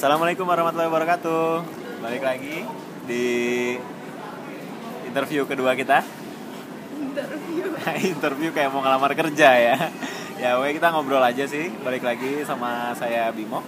Assalamualaikum 0.00 0.48
warahmatullahi 0.48 0.88
wabarakatuh. 0.88 1.60
Balik 2.00 2.24
lagi 2.24 2.64
di 3.04 3.28
interview 5.04 5.44
kedua 5.44 5.76
kita. 5.76 6.00
Interview. 6.96 7.64
interview 8.16 8.48
kayak 8.48 8.72
mau 8.72 8.80
ngelamar 8.80 9.12
kerja 9.12 9.60
ya. 9.60 9.76
Ya, 10.40 10.56
we 10.56 10.72
kita 10.72 10.88
ngobrol 10.88 11.20
aja 11.20 11.44
sih. 11.44 11.68
Balik 11.84 12.00
lagi 12.00 12.48
sama 12.48 12.96
saya 12.96 13.28
Bimo. 13.28 13.60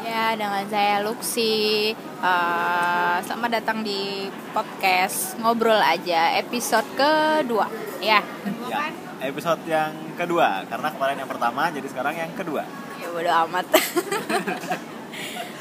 Ya, 0.00 0.32
dengan 0.32 0.64
saya 0.64 1.04
Luxi. 1.04 1.92
Uh, 2.24 3.20
selamat 3.28 3.60
datang 3.60 3.84
di 3.84 4.32
podcast 4.56 5.36
ngobrol 5.44 5.76
aja 5.76 6.40
episode 6.40 6.88
kedua. 6.96 7.68
Ya. 8.00 8.24
Ya, 8.64 8.96
episode 9.28 9.60
yang 9.68 9.92
kedua 10.16 10.64
karena 10.72 10.88
kemarin 10.88 11.20
yang 11.20 11.28
pertama 11.28 11.68
jadi 11.68 11.84
sekarang 11.84 12.16
yang 12.16 12.32
kedua. 12.32 12.64
Ya 12.96 13.12
bodo 13.12 13.28
amat. 13.28 13.68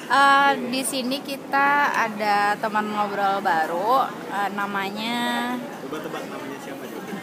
uh, 0.10 0.52
di 0.58 0.82
sini 0.82 1.22
kita 1.22 1.94
ada 1.94 2.58
teman 2.58 2.90
ngobrol 2.90 3.40
baru 3.40 4.10
uh, 4.10 4.50
namanya 4.58 5.56
Coba 5.86 5.98
tebak 6.06 6.24
namanya 6.30 6.58
siapa 6.62 6.84
juga. 6.86 7.14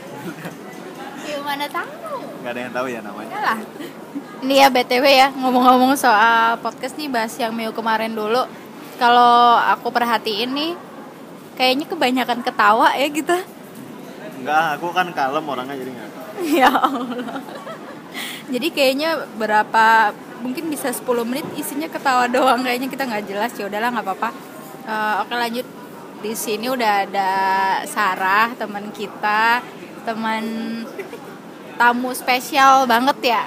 Gimana 1.26 1.64
tahu? 1.70 2.18
Gak 2.42 2.50
ada 2.50 2.60
yang 2.66 2.74
tahu 2.74 2.86
ya 2.90 3.00
namanya. 3.02 3.34
lah. 3.42 3.58
Ini 4.42 4.54
ya 4.62 4.68
BTW 4.70 5.04
ya, 5.06 5.28
ngomong-ngomong 5.34 5.94
soal 5.98 6.58
podcast 6.62 6.98
nih 6.98 7.10
bahas 7.10 7.34
yang 7.38 7.54
Mio 7.54 7.70
kemarin 7.70 8.14
dulu. 8.14 8.42
Kalau 8.98 9.54
aku 9.58 9.90
perhatiin 9.94 10.50
nih 10.50 10.72
kayaknya 11.54 11.86
kebanyakan 11.86 12.42
ketawa 12.42 12.90
ya 12.98 13.06
gitu. 13.06 13.38
Enggak, 14.42 14.78
aku 14.78 14.86
kan 14.90 15.08
kalem 15.14 15.46
orangnya 15.46 15.74
jadi 15.78 15.90
nggak. 15.94 16.10
ya 16.58 16.70
Allah. 16.74 17.38
Jadi 18.46 18.68
kayaknya 18.70 19.26
berapa 19.34 20.14
mungkin 20.40 20.68
bisa 20.68 20.92
10 20.92 21.04
menit 21.24 21.46
isinya 21.56 21.88
ketawa 21.88 22.28
doang 22.34 22.64
kayaknya 22.64 22.88
kita 22.90 23.04
nggak 23.08 23.24
jelas 23.28 23.52
ya 23.56 23.64
udahlah 23.68 23.90
nggak 23.92 24.06
apa-apa. 24.06 24.30
Eh, 24.86 25.14
oke 25.24 25.34
lanjut 25.34 25.66
di 26.24 26.32
sini 26.32 26.66
udah 26.72 26.92
ada 27.04 27.32
Sarah 27.84 28.50
teman 28.56 28.88
kita 28.90 29.60
teman 30.08 30.44
tamu 31.76 32.10
spesial 32.16 32.88
banget 32.88 33.18
ya. 33.22 33.42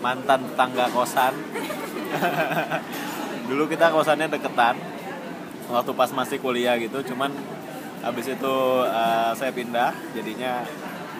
Mantan 0.00 0.46
tetangga 0.52 0.88
kosan. 0.92 1.34
Dulu 3.48 3.70
kita 3.70 3.92
kosannya 3.94 4.26
deketan 4.30 4.78
waktu 5.66 5.92
pas 5.98 6.10
masih 6.14 6.38
kuliah 6.38 6.78
gitu, 6.78 7.02
cuman 7.10 7.34
habis 7.98 8.30
itu 8.30 8.54
eh, 8.86 9.30
saya 9.34 9.50
pindah, 9.50 9.90
jadinya 10.14 10.62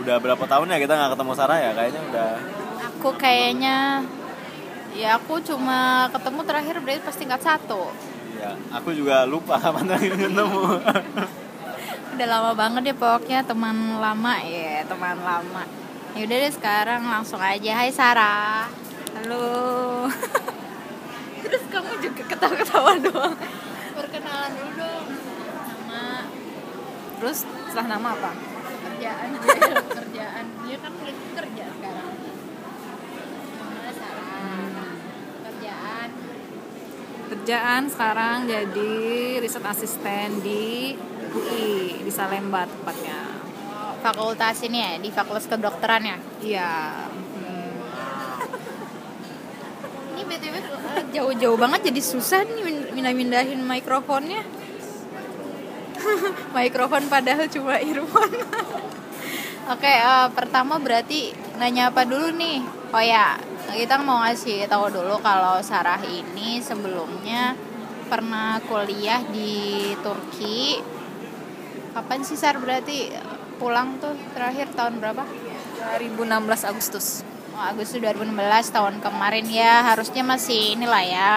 udah 0.03 0.17
berapa 0.21 0.45
tahun 0.45 0.73
ya 0.77 0.79
kita 0.79 0.93
nggak 0.93 1.13
ketemu 1.17 1.33
Sarah 1.33 1.59
ya 1.59 1.71
kayaknya 1.73 2.03
udah 2.13 2.31
Aku 2.97 3.11
kayaknya 3.17 4.05
ya 4.97 5.21
aku 5.21 5.37
cuma 5.45 6.09
ketemu 6.09 6.41
terakhir 6.49 6.77
berarti 6.81 7.01
pas 7.05 7.17
tingkat 7.17 7.41
satu. 7.45 7.93
ya 8.41 8.57
aku 8.73 8.97
juga 8.97 9.29
lupa 9.29 9.57
kapan 9.63 9.85
terakhir 9.85 10.13
ketemu 10.17 10.63
Udah 12.17 12.33
lama 12.33 12.57
banget 12.57 12.83
ya 12.89 12.95
pokoknya 12.97 13.45
teman 13.45 14.01
lama 14.01 14.41
ya 14.41 14.81
teman 14.89 15.21
lama. 15.21 15.69
Ya 16.17 16.25
udah 16.25 16.37
deh 16.49 16.49
sekarang 16.49 17.05
langsung 17.05 17.37
aja. 17.37 17.77
Hai 17.77 17.93
Sarah. 17.93 18.73
Halo. 19.21 20.09
Terus 21.45 21.63
kamu 21.69 21.93
juga 22.01 22.25
ketawa-ketawa 22.25 22.97
doang. 23.05 23.37
Perkenalan 23.93 24.49
dulu 24.57 24.71
dong. 24.81 25.07
Nama. 25.61 26.25
Terus 27.21 27.45
setelah 27.69 28.01
nama 28.01 28.09
apa? 28.17 28.33
Kerjaan 28.65 29.29
dia, 29.37 29.77
kerjaan. 29.85 30.45
Dia 30.65 30.77
kan 30.81 30.93
kerja 31.37 31.65
sekarang. 31.69 32.17
Nama 33.61 33.93
Sarah. 33.93 34.86
Kerjaan. 37.27 37.91
sekarang 37.91 38.47
jadi 38.47 38.93
riset 39.43 39.65
asisten 39.67 40.41
di 40.41 40.95
UI 41.35 42.01
di 42.07 42.13
Salemba 42.13 42.65
tepatnya 42.65 43.19
Fakultas 44.01 44.63
ini 44.63 44.79
ya 44.79 44.91
di 45.03 45.11
Fakultas 45.11 45.51
Kedokteran 45.51 46.03
ya. 46.07 46.17
iya 46.39 46.71
hmm, 47.11 47.75
Ini 50.15 50.23
btw 50.23 50.55
jauh-jauh 51.11 51.59
banget 51.59 51.91
jadi 51.91 52.01
susah 52.01 52.47
nih 52.47 52.63
min- 52.63 52.89
mindah-mindahin 52.95 53.59
mikrofonnya. 53.59 54.47
Mikrofon 56.55 57.11
padahal 57.11 57.51
cuma 57.51 57.83
earphone. 57.83 58.37
Oke, 59.67 59.91
eh, 59.91 60.27
pertama 60.31 60.79
berarti 60.79 61.35
nanya 61.59 61.91
apa 61.91 62.07
dulu 62.07 62.31
nih? 62.39 62.63
Oh 62.95 63.03
ya, 63.03 63.35
kita 63.75 63.99
mau 63.99 64.23
ngasih 64.23 64.71
tahu 64.71 64.93
dulu 64.93 65.19
kalau 65.19 65.59
Sarah 65.65 65.99
ini 66.07 66.63
sebelumnya 66.63 67.59
pernah 68.07 68.63
kuliah 68.65 69.23
di 69.27 69.93
Turki. 70.01 70.79
Kapan 71.91 72.23
sih 72.23 72.39
Sar? 72.39 72.61
Berarti 72.63 73.11
pulang 73.59 73.99
tuh 73.99 74.15
terakhir 74.37 74.71
tahun 74.77 75.03
berapa? 75.03 75.25
2016 75.99 76.71
Agustus. 76.71 77.27
Oh, 77.57 77.65
Agustus 77.65 77.99
2016 77.99 78.37
tahun 78.71 78.95
kemarin. 79.03 79.47
Ya 79.49 79.83
harusnya 79.83 80.23
masih 80.23 80.79
inilah 80.79 81.03
ya. 81.03 81.33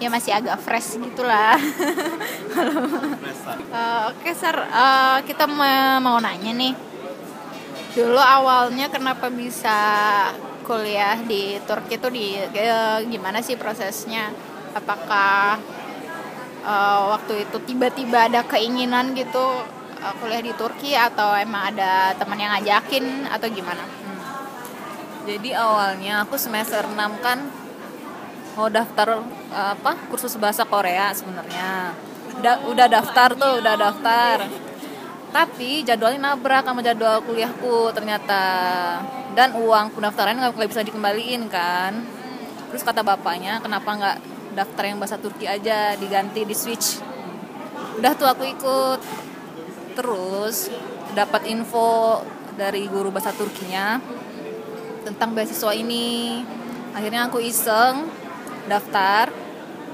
Ya 0.00 0.08
masih 0.08 0.32
agak 0.32 0.58
fresh 0.60 0.98
gitulah. 0.98 1.56
Eh, 3.70 4.02
oke 4.10 4.34
Sar. 4.34 4.66
Eh, 4.66 5.18
kita 5.30 5.46
mau, 5.46 6.02
mau 6.02 6.18
nanya 6.18 6.50
nih. 6.50 6.74
Dulu 7.94 8.18
awalnya 8.18 8.90
kenapa 8.90 9.30
bisa 9.30 9.78
kuliah 10.70 11.18
di 11.26 11.58
Turki 11.66 11.98
itu 11.98 12.08
di 12.14 12.38
eh, 12.38 12.98
gimana 13.10 13.42
sih 13.42 13.58
prosesnya? 13.58 14.30
Apakah 14.70 15.58
eh, 16.62 17.00
waktu 17.10 17.50
itu 17.50 17.58
tiba-tiba 17.66 18.30
ada 18.30 18.46
keinginan 18.46 19.18
gitu 19.18 19.66
eh, 19.98 20.14
kuliah 20.22 20.38
di 20.46 20.54
Turki 20.54 20.94
atau 20.94 21.34
emang 21.34 21.74
ada 21.74 22.14
teman 22.14 22.38
yang 22.38 22.54
ngajakin 22.54 23.26
atau 23.26 23.50
gimana? 23.50 23.82
jadi 25.20 25.52
awalnya 25.52 26.24
aku 26.24 26.34
semester 26.40 26.80
6 26.80 26.96
kan 27.20 27.38
mau 28.58 28.66
daftar 28.66 29.22
eh, 29.54 29.68
apa 29.74 29.92
kursus 30.10 30.34
bahasa 30.38 30.62
Korea 30.66 31.10
sebenarnya. 31.10 31.94
Udah 32.40 32.54
udah 32.70 32.86
daftar 32.86 33.28
tuh 33.34 33.52
udah 33.58 33.74
daftar. 33.74 34.36
Tapi 35.30 35.86
jadwalnya 35.86 36.34
nabrak 36.34 36.66
sama 36.66 36.82
jadwal 36.82 37.22
kuliahku 37.22 37.94
ternyata 37.94 38.42
dan 39.34 39.54
uang 39.54 39.94
pendaftaran 39.94 40.38
nggak 40.38 40.70
bisa 40.70 40.82
dikembaliin 40.82 41.46
kan. 41.46 42.02
Terus 42.70 42.82
kata 42.86 43.02
bapaknya 43.02 43.58
kenapa 43.62 43.90
nggak 43.94 44.18
daftar 44.54 44.82
yang 44.86 44.98
bahasa 44.98 45.18
Turki 45.18 45.46
aja 45.46 45.94
diganti 45.94 46.42
di 46.42 46.54
switch 46.54 47.10
udah 48.00 48.12
tuh 48.16 48.28
aku 48.28 48.42
ikut. 48.48 49.00
Terus 49.92 50.70
dapat 51.12 51.44
info 51.50 52.22
dari 52.56 52.88
guru 52.88 53.12
bahasa 53.12 53.34
Turkinya 53.36 54.00
tentang 55.04 55.36
beasiswa 55.36 55.72
ini. 55.76 56.40
Akhirnya 56.96 57.28
aku 57.28 57.44
iseng 57.44 58.08
daftar. 58.70 59.28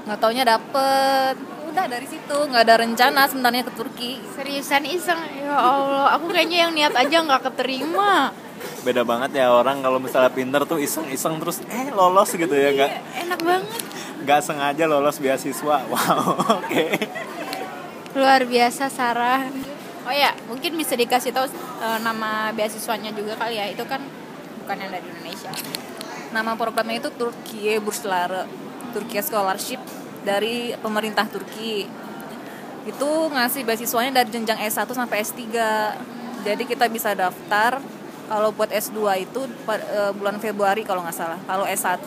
Nggak 0.07 0.19
taunya 0.23 0.47
dapet. 0.47 1.35
Udah 1.67 1.85
dari 1.85 2.07
situ 2.07 2.37
nggak 2.47 2.63
ada 2.63 2.75
rencana 2.79 3.27
sebenarnya 3.27 3.67
ke 3.67 3.73
Turki. 3.75 4.23
Seriusan 4.33 4.87
iseng? 4.87 5.19
Ya 5.43 5.51
Allah 5.51 6.15
Aku 6.15 6.31
kayaknya 6.31 6.67
yang 6.67 6.73
niat 6.73 6.95
aja 6.95 7.21
nggak 7.27 7.43
keterima 7.51 8.31
beda 8.81 9.01
banget 9.03 9.41
ya 9.43 9.51
orang 9.53 9.83
kalau 9.83 9.99
misalnya 9.99 10.31
pinter 10.31 10.63
tuh 10.63 10.79
iseng-iseng 10.79 11.37
terus 11.41 11.61
eh 11.67 11.89
lolos 11.91 12.31
gitu 12.33 12.51
ya 12.51 12.73
nggak 12.73 12.91
Iya, 12.91 13.01
Enak 13.27 13.39
banget. 13.43 13.67
Nggak 14.23 14.39
sengaja 14.43 14.83
lolos 14.89 15.17
beasiswa. 15.21 15.77
Wow 15.91 16.21
oke. 16.61 16.85
Luar 18.17 18.41
biasa 18.47 18.89
Sarah. 18.89 19.45
Oh 20.07 20.15
ya 20.15 20.31
mungkin 20.47 20.73
bisa 20.79 20.95
dikasih 20.95 21.35
tahu 21.35 21.45
eh, 21.83 21.99
Nama 22.01 22.55
beasiswanya 22.55 23.13
juga 23.13 23.37
kali 23.37 23.59
ya. 23.59 23.65
Itu 23.69 23.83
kan 23.85 24.01
bukan 24.63 24.75
yang 24.79 24.91
dari 24.91 25.05
Indonesia. 25.05 25.51
Nama 26.33 26.51
programnya 26.59 26.99
itu 26.99 27.09
Turkiye 27.13 27.79
Burslare 27.79 28.47
Turkiye 28.91 29.21
Scholarship 29.21 29.79
dari 30.23 30.73
pemerintah 30.79 31.27
Turki. 31.29 31.87
Itu 32.87 33.27
ngasih 33.31 33.67
beasiswanya 33.67 34.23
dari 34.23 34.31
jenjang 34.31 34.59
S1 34.63 34.87
sampai 34.87 35.19
S3 35.19 35.43
jadi 36.47 36.63
kita 36.63 36.87
bisa 36.87 37.11
daftar 37.11 37.83
kalau 38.27 38.51
buat 38.51 38.69
S2 38.69 38.99
itu 39.23 39.41
eh, 39.71 40.11
bulan 40.13 40.37
Februari 40.37 40.83
kalau 40.83 41.01
nggak 41.03 41.15
salah. 41.15 41.39
Kalau 41.47 41.65
S1 41.65 42.03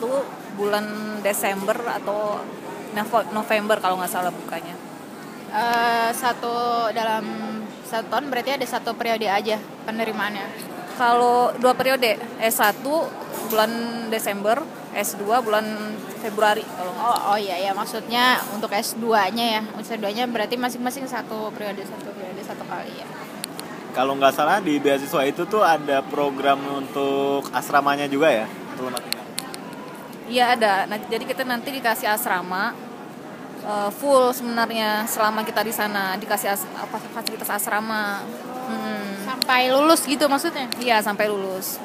bulan 0.55 0.85
Desember 1.25 1.77
atau 2.01 2.39
November 3.33 3.77
kalau 3.81 3.97
nggak 3.97 4.13
salah 4.13 4.31
bukanya. 4.31 4.77
Eh, 5.51 6.09
Satu 6.13 6.87
dalam 6.93 7.25
satu 7.83 8.07
tahun 8.07 8.31
berarti 8.31 8.55
ada 8.55 8.63
satu 8.63 8.95
periode 8.95 9.27
aja 9.27 9.59
penerimaannya? 9.83 10.47
Kalau 10.95 11.51
dua 11.59 11.75
periode 11.75 12.15
S1 12.39 12.79
bulan 13.51 13.71
Desember 14.07 14.63
S2 14.95 15.23
bulan 15.43 15.65
Februari 16.23 16.63
kalau 16.63 16.91
nggak 16.95 17.03
Oh, 17.03 17.35
oh 17.35 17.37
iya 17.39 17.57
ya 17.57 17.71
maksudnya 17.75 18.39
untuk 18.55 18.71
S2-nya 18.71 19.45
ya. 19.59 19.61
S2-nya 19.75 20.29
berarti 20.31 20.55
masing-masing 20.55 21.03
satu 21.09 21.51
periode 21.51 21.83
satu 21.83 22.13
periode 22.15 22.39
satu 22.45 22.63
kali 22.63 22.95
ya. 22.95 23.07
Kalau 23.91 24.15
nggak 24.15 24.33
salah 24.35 24.57
di 24.63 24.79
beasiswa 24.79 25.21
itu 25.27 25.43
tuh 25.47 25.61
ada 25.63 25.99
program 26.03 26.59
untuk 26.79 27.43
asramanya 27.51 28.07
juga 28.07 28.31
ya 28.31 28.45
tempat 28.75 29.01
tinggal 29.03 29.19
Iya 30.31 30.55
ada. 30.55 30.87
Nah, 30.87 30.95
jadi 31.11 31.27
kita 31.27 31.43
nanti 31.43 31.75
dikasih 31.75 32.07
asrama 32.07 32.71
eh, 33.67 33.89
full 33.91 34.31
sebenarnya 34.31 35.03
selama 35.03 35.43
kita 35.43 35.59
di 35.59 35.75
sana 35.75 36.15
dikasih 36.15 36.47
as- 36.55 36.71
apa 36.79 37.03
fasilitas 37.11 37.51
asrama. 37.51 38.23
Hmm. 38.71 39.27
Sampai 39.27 39.67
lulus 39.67 40.07
gitu 40.07 40.31
maksudnya? 40.31 40.71
Iya 40.79 41.03
sampai 41.03 41.27
lulus. 41.27 41.83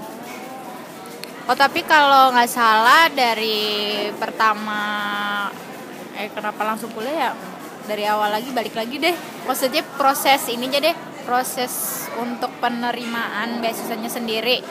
Oh 1.51 1.59
tapi 1.59 1.83
kalau 1.83 2.31
nggak 2.31 2.47
salah 2.47 3.11
dari 3.11 4.07
pertama 4.15 4.83
eh 6.15 6.31
kenapa 6.31 6.63
langsung 6.63 6.95
kuliah 6.95 7.31
ya 7.31 7.31
dari 7.87 8.03
awal 8.07 8.31
lagi 8.31 8.51
balik 8.51 8.75
lagi 8.75 8.99
deh 8.99 9.15
maksudnya 9.47 9.83
proses 9.95 10.49
ini 10.51 10.67
aja 10.67 10.91
deh 10.91 10.97
proses 11.27 12.07
untuk 12.23 12.49
penerimaan 12.63 13.59
beasiswanya 13.59 14.09
sendiri 14.09 14.63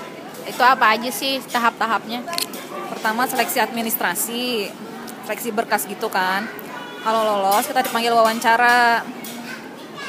itu 0.45 0.61
apa 0.63 0.95
aja 0.95 1.11
sih 1.11 1.43
tahap-tahapnya 1.51 2.23
Pertama 2.85 3.25
seleksi 3.25 3.57
administrasi, 3.61 4.69
seleksi 5.25 5.49
berkas 5.53 5.89
gitu 5.89 6.09
kan. 6.09 6.45
Kalau 7.01 7.21
lolos 7.21 7.65
kita 7.65 7.85
dipanggil 7.85 8.13
wawancara. 8.13 9.05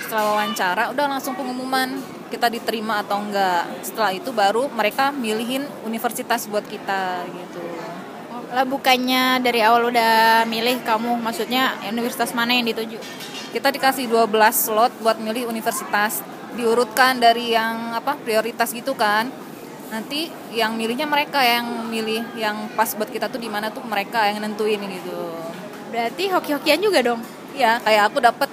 Setelah 0.07 0.39
wawancara 0.39 0.95
udah 0.95 1.05
langsung 1.11 1.35
pengumuman 1.35 1.99
kita 2.31 2.47
diterima 2.53 3.03
atau 3.03 3.21
enggak. 3.21 3.67
Setelah 3.83 4.13
itu 4.15 4.31
baru 4.31 4.69
mereka 4.71 5.11
milihin 5.11 5.67
universitas 5.83 6.47
buat 6.47 6.65
kita 6.65 7.27
gitu. 7.27 7.61
lah 8.47 8.63
bukannya 8.63 9.43
dari 9.43 9.59
awal 9.61 9.91
udah 9.91 10.47
milih 10.47 10.81
kamu 10.87 11.19
maksudnya 11.19 11.77
universitas 11.91 12.31
mana 12.31 12.55
yang 12.55 12.65
dituju 12.65 12.97
Kita 13.51 13.75
dikasih 13.75 14.07
12 14.07 14.31
slot 14.55 14.95
buat 15.03 15.19
milih 15.19 15.51
universitas. 15.51 16.23
Diurutkan 16.57 17.21
dari 17.21 17.53
yang 17.53 17.93
apa 17.93 18.17
prioritas 18.17 18.73
gitu 18.73 18.97
kan. 18.97 19.29
Nanti 19.87 20.27
yang 20.51 20.75
milihnya 20.75 21.07
mereka 21.07 21.39
yang 21.39 21.87
milih 21.87 22.25
yang 22.35 22.67
pas 22.75 22.91
buat 22.93 23.07
kita 23.07 23.31
tuh 23.31 23.39
di 23.39 23.47
mana 23.47 23.71
tuh 23.71 23.87
mereka 23.87 24.27
yang 24.27 24.43
nentuin 24.43 24.81
gitu. 24.83 25.21
berarti 25.87 26.27
hoki-hokian 26.27 26.83
juga 26.83 26.99
dong 27.01 27.23
Ya, 27.55 27.79
kayak 27.79 28.11
aku 28.11 28.19
dapat 28.19 28.51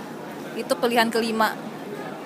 itu 0.53 0.69
pilihan 0.77 1.09
kelima. 1.09 1.57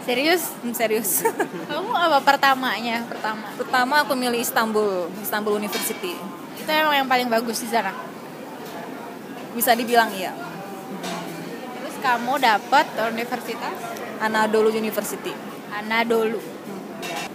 serius 0.04 0.52
Hmm, 0.60 0.76
serius. 0.76 1.24
kamu 1.72 1.90
apa 1.90 2.20
pertamanya 2.20 3.08
pertama 3.08 3.48
Pertama 3.56 3.94
aku 4.04 4.14
milih 4.14 4.38
Istanbul, 4.38 5.08
Istanbul 5.24 5.56
University. 5.56 6.20
itu 6.60 6.68
emang 6.68 6.92
yang 6.94 7.08
paling 7.08 7.32
bagus 7.32 7.64
di 7.64 7.72
sana 7.72 7.96
Bisa 9.56 9.72
dibilang 9.72 10.12
iya. 10.12 10.36
terus 11.80 11.96
kamu 11.98 12.38
dapat 12.38 12.86
universitas 13.08 13.74
Anadolu 14.20 14.68
University. 14.70 15.32
Anadolu 15.82 16.42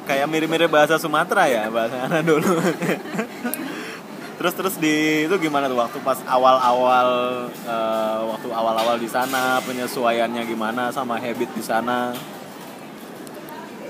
kayak 0.03 0.27
mirip-mirip 0.27 0.71
bahasa 0.71 0.99
Sumatera 0.99 1.47
ya 1.47 1.71
bahasa 1.71 2.07
Anadolu 2.07 2.59
terus 4.43 4.55
terus 4.59 4.75
di 4.83 5.29
itu 5.31 5.35
gimana 5.39 5.71
tuh 5.71 5.79
waktu 5.79 5.99
pas 6.03 6.19
awal-awal 6.27 7.09
eh, 7.49 8.21
waktu 8.27 8.49
awal-awal 8.51 8.97
di 8.99 9.07
sana 9.07 9.63
penyesuaiannya 9.63 10.43
gimana 10.51 10.91
sama 10.91 11.23
habit 11.23 11.51
di 11.55 11.63
sana 11.63 12.11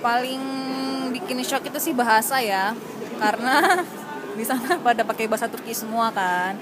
Paling 0.03 0.43
bikin 1.15 1.39
shock 1.47 1.63
itu 1.71 1.79
sih 1.79 1.95
bahasa 1.95 2.43
ya. 2.43 2.75
Karena 3.23 3.87
di 4.39 4.43
sana 4.43 4.75
pada 4.83 5.07
pakai 5.07 5.31
bahasa 5.31 5.47
Turki 5.47 5.71
semua 5.71 6.11
kan. 6.11 6.59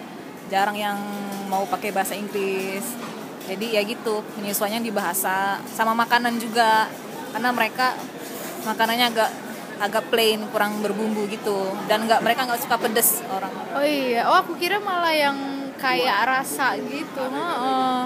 Jarang 0.53 0.77
yang 0.77 1.01
mau 1.49 1.65
pakai 1.65 1.89
bahasa 1.89 2.13
Inggris. 2.13 2.85
Jadi 3.49 3.75
ya 3.75 3.83
gitu, 3.83 4.21
penyesuaiannya 4.37 4.85
di 4.85 4.93
bahasa 4.93 5.57
sama 5.73 5.97
makanan 5.97 6.37
juga. 6.37 6.93
Karena 7.31 7.51
mereka 7.55 7.95
makanannya 8.63 9.07
agak 9.11 9.31
agak 9.81 10.05
plain, 10.13 10.45
kurang 10.53 10.85
berbumbu 10.85 11.25
gitu. 11.31 11.73
Dan 11.89 12.05
nggak 12.05 12.21
mereka 12.21 12.45
nggak 12.45 12.61
suka 12.61 12.77
pedes 12.77 13.25
orang. 13.33 13.53
oh 13.71 13.87
iya 13.87 14.27
oh 14.27 14.37
aku 14.43 14.59
kira 14.59 14.83
malah 14.83 15.15
yang 15.15 15.39
kayak 15.81 16.29
rasa 16.29 16.77
gitu 16.77 17.25
Heeh. 17.25 18.01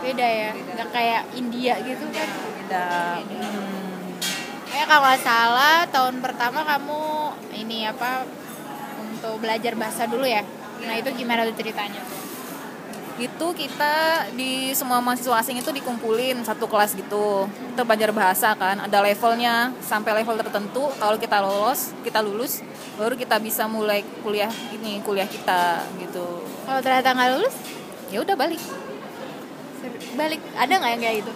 beda 0.00 0.26
ya 0.26 0.50
nggak 0.54 0.88
kayak 0.94 1.22
India 1.34 1.74
gitu 1.82 2.06
kan 2.14 2.28
Beda. 2.62 3.18
Hmm. 3.18 4.14
kayak 4.70 4.86
kalau 4.86 5.02
nggak 5.02 5.20
salah 5.26 5.76
tahun 5.90 6.22
pertama 6.22 6.62
kamu 6.62 7.02
ini 7.58 7.90
apa 7.90 8.22
untuk 9.02 9.42
belajar 9.42 9.74
bahasa 9.74 10.06
dulu 10.06 10.22
ya 10.24 10.46
nah 10.86 10.94
itu 10.94 11.10
gimana 11.18 11.42
tuh 11.50 11.56
ceritanya 11.58 12.00
itu 13.20 13.46
kita 13.52 14.24
di 14.32 14.72
semua 14.72 15.04
mahasiswa 15.04 15.36
asing 15.36 15.60
itu 15.60 15.68
dikumpulin 15.68 16.40
satu 16.40 16.64
kelas 16.64 16.96
gitu. 16.96 17.44
Kita 17.46 17.84
belajar 17.84 18.10
bahasa 18.16 18.56
kan 18.56 18.80
ada 18.80 18.98
levelnya 19.04 19.76
sampai 19.84 20.24
level 20.24 20.40
tertentu. 20.40 20.88
Kalau 20.96 21.20
kita 21.20 21.44
lolos 21.44 21.92
kita 22.00 22.24
lulus 22.24 22.64
baru 22.96 23.12
kita 23.16 23.36
bisa 23.36 23.68
mulai 23.68 24.00
kuliah 24.24 24.48
ini 24.72 25.04
kuliah 25.04 25.28
kita 25.28 25.84
gitu. 26.00 26.40
Kalau 26.64 26.80
ternyata 26.80 27.12
nggak 27.12 27.30
lulus? 27.36 27.56
Ya 28.08 28.24
udah 28.24 28.36
balik. 28.36 28.60
Balik. 30.16 30.40
Ada 30.56 30.72
nggak 30.80 30.90
yang 30.96 31.02
kayak 31.04 31.16
gitu? 31.20 31.32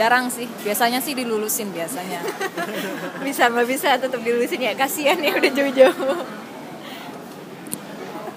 Jarang 0.00 0.24
sih. 0.32 0.48
Biasanya 0.64 1.04
sih 1.04 1.12
dilulusin 1.12 1.68
biasanya. 1.76 2.24
Bisa 3.26 3.52
nggak 3.52 3.68
bisa 3.68 4.00
tetap 4.00 4.20
dilulusin 4.24 4.64
ya. 4.64 4.72
Kasihan 4.72 5.20
ya 5.20 5.36
udah 5.36 5.52
jauh-jauh. 5.52 6.24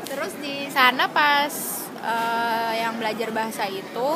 Terus 0.12 0.34
di 0.44 0.68
sana 0.72 1.08
pas 1.12 1.75
eh, 2.06 2.74
yang 2.86 2.96
belajar 3.02 3.34
bahasa 3.34 3.66
itu 3.66 4.10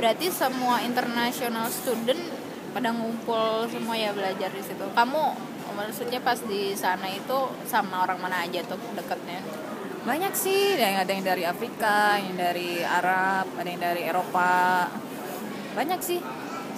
berarti 0.00 0.32
semua 0.32 0.80
international 0.82 1.68
student 1.68 2.18
pada 2.72 2.88
ngumpul 2.90 3.68
semua 3.68 3.94
ya 3.94 4.10
belajar 4.16 4.48
di 4.48 4.64
situ. 4.64 4.82
Kamu 4.96 5.22
maksudnya 5.76 6.20
pas 6.20 6.40
di 6.40 6.72
sana 6.72 7.08
itu 7.08 7.38
sama 7.68 8.04
orang 8.04 8.18
mana 8.18 8.42
aja 8.44 8.64
tuh 8.64 8.80
deketnya? 8.96 9.44
Banyak 10.02 10.34
sih 10.34 10.74
ada 10.74 10.82
yang 10.82 10.98
ada 11.06 11.12
yang 11.14 11.24
dari 11.24 11.44
Afrika 11.46 12.18
yang 12.18 12.34
dari 12.34 12.82
Arab 12.82 13.46
ada 13.54 13.68
yang 13.68 13.78
dari 13.78 14.02
Eropa. 14.08 14.88
Banyak 15.76 16.00
sih 16.02 16.18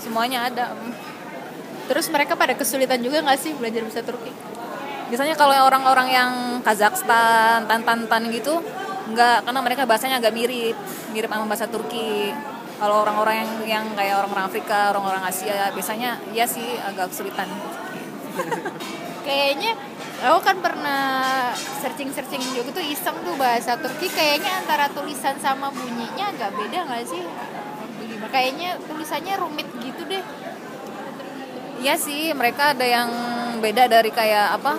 semuanya 0.02 0.50
ada. 0.50 0.74
Terus 1.88 2.08
mereka 2.12 2.36
pada 2.36 2.52
kesulitan 2.52 3.00
juga 3.00 3.24
nggak 3.24 3.40
sih 3.40 3.52
belajar 3.56 3.80
bahasa 3.86 4.02
Turki? 4.04 4.32
Biasanya 5.08 5.36
kalau 5.36 5.52
orang-orang 5.68 6.08
yang 6.10 6.32
Kazakhstan, 6.64 7.68
Tantan-tan 7.68 8.28
gitu 8.32 8.60
enggak 9.04 9.44
karena 9.44 9.60
mereka 9.60 9.82
bahasanya 9.84 10.16
agak 10.20 10.32
mirip 10.32 10.76
mirip 11.12 11.30
sama 11.30 11.46
bahasa 11.46 11.66
Turki. 11.68 12.32
Kalau 12.74 13.06
orang-orang 13.06 13.46
yang 13.46 13.50
yang 13.64 13.84
kayak 13.94 14.18
orang-orang 14.18 14.50
Afrika, 14.50 14.90
orang-orang 14.90 15.22
Asia 15.22 15.70
biasanya 15.70 16.18
ya 16.34 16.42
sih 16.44 16.74
agak 16.82 17.14
kesulitan. 17.14 17.46
Kayaknya 19.26 19.72
aku 20.20 20.40
kan 20.42 20.56
pernah 20.58 21.04
searching 21.80 22.10
searching 22.12 22.42
juga 22.52 22.74
tuh 22.74 22.84
iseng 22.84 23.14
tuh 23.22 23.38
bahasa 23.38 23.78
Turki. 23.78 24.10
Kayaknya 24.10 24.66
antara 24.66 24.90
tulisan 24.90 25.38
sama 25.38 25.70
bunyinya 25.70 26.34
agak 26.34 26.50
beda 26.58 26.78
nggak 26.90 27.04
sih? 27.06 27.22
Kayaknya 28.28 28.76
tulisannya 28.90 29.34
rumit 29.38 29.70
gitu 29.78 30.02
deh. 30.10 30.24
Iya 31.78 31.94
sih 31.94 32.34
mereka 32.34 32.74
ada 32.74 32.84
yang 32.84 33.08
beda 33.62 33.86
dari 33.86 34.10
kayak 34.10 34.60
apa 34.60 34.76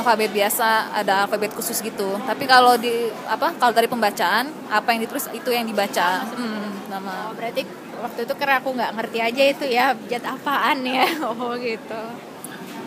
alfabet 0.00 0.30
biasa 0.34 0.90
ada 0.90 1.24
alfabet 1.26 1.54
khusus 1.54 1.78
gitu. 1.78 2.18
Tapi 2.26 2.44
kalau 2.44 2.74
di 2.74 3.10
apa 3.30 3.54
kalau 3.54 3.70
dari 3.70 3.86
pembacaan 3.86 4.50
apa 4.68 4.88
yang 4.94 5.06
ditulis 5.06 5.30
itu 5.30 5.50
yang 5.54 5.64
dibaca. 5.64 6.26
Hmm, 6.34 6.90
nama 6.90 7.30
oh, 7.30 7.34
berarti 7.38 7.62
waktu 8.02 8.26
itu 8.26 8.34
karena 8.36 8.60
aku 8.60 8.74
nggak 8.74 8.92
ngerti 8.98 9.18
aja 9.22 9.42
itu 9.46 9.64
ya 9.70 9.84
jat 10.10 10.24
apaan 10.26 10.84
ya? 10.84 11.06
Oh 11.24 11.54
gitu. 11.56 12.00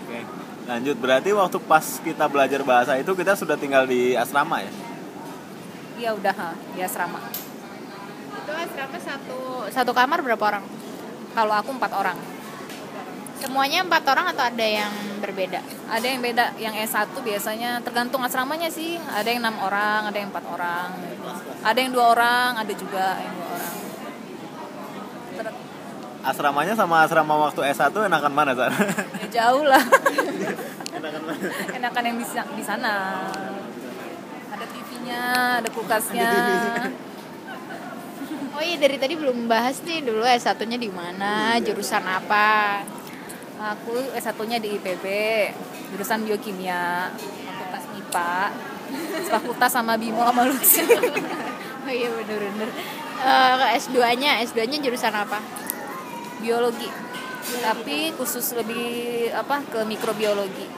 Oke. 0.06 0.20
lanjut. 0.68 0.96
Berarti 1.00 1.30
waktu 1.32 1.58
pas 1.64 1.86
kita 2.04 2.28
belajar 2.28 2.62
bahasa 2.62 3.00
itu 3.00 3.12
kita 3.16 3.34
sudah 3.34 3.56
tinggal 3.56 3.88
di 3.88 4.14
asrama 4.14 4.62
ya? 4.62 4.72
Iya 5.98 6.10
udah 6.14 6.36
ha, 6.36 6.50
di 6.76 6.80
asrama. 6.86 7.20
Itu 8.38 8.52
asrama 8.54 8.98
satu 9.02 9.40
satu 9.74 9.92
kamar 9.96 10.22
berapa 10.22 10.44
orang? 10.44 10.64
Kalau 11.34 11.54
aku 11.54 11.70
empat 11.74 11.92
orang 11.94 12.37
semuanya 13.38 13.86
empat 13.86 14.04
orang 14.10 14.34
atau 14.34 14.44
ada 14.50 14.66
yang 14.66 14.92
berbeda? 15.22 15.62
Ada 15.90 16.06
yang 16.06 16.20
beda 16.22 16.44
yang 16.58 16.74
S1 16.74 17.14
biasanya 17.22 17.82
tergantung 17.86 18.22
asramanya 18.26 18.70
sih. 18.70 18.98
Ada 19.10 19.30
yang 19.34 19.42
enam 19.46 19.58
orang 19.62 20.10
ada 20.10 20.18
yang 20.18 20.30
empat 20.30 20.46
orang. 20.50 20.90
Ada 21.62 21.78
yang 21.78 21.92
dua 21.94 22.06
orang 22.14 22.50
ada 22.58 22.74
juga 22.74 23.18
yang 23.22 23.34
dua 23.38 23.48
orang. 23.54 23.76
Ter- 25.38 25.58
asramanya 26.28 26.74
sama 26.76 27.06
asrama 27.06 27.34
waktu 27.50 27.62
S1 27.72 27.94
enakan 28.10 28.34
mana 28.34 28.52
Sar? 28.58 28.74
ya 29.24 29.28
jauh 29.42 29.64
lah. 29.64 29.82
Enakan 30.98 31.22
mana? 31.30 31.50
Enakan 31.78 32.04
yang 32.10 32.18
di, 32.18 32.26
sa- 32.26 32.52
di 32.52 32.64
sana. 32.66 32.94
Ada 34.50 34.66
TV-nya 34.66 35.22
ada 35.62 35.70
kulkasnya. 35.70 36.30
Oh 38.58 38.64
iya 38.66 38.82
dari 38.82 38.98
tadi 38.98 39.14
belum 39.14 39.46
bahas 39.46 39.86
nih 39.86 40.02
dulu 40.02 40.26
S 40.26 40.50
satunya 40.50 40.82
di 40.82 40.90
mana 40.90 41.62
jurusan 41.62 42.02
apa 42.02 42.82
aku 43.58 44.14
S1-nya 44.14 44.62
di 44.62 44.78
IPB 44.78 45.06
jurusan 45.94 46.24
biokimia 46.24 47.10
fakultas 47.46 47.84
MIPA 47.94 48.36
fakultas 49.28 49.72
sama 49.74 49.94
Bimo 49.98 50.24
sama 50.24 50.46
Lucy. 50.48 50.84
Oh 51.88 51.96
iya 51.96 52.12
bener-bener 52.12 52.68
Eh, 53.18 53.78
S2-nya 53.82 54.46
S2-nya 54.46 54.78
jurusan 54.78 55.10
apa? 55.10 55.42
Biologi. 56.38 56.86
Tapi 57.66 58.14
khusus 58.14 58.54
lebih 58.54 58.88
apa 59.34 59.66
ke 59.66 59.82
mikrobiologi. 59.90 60.70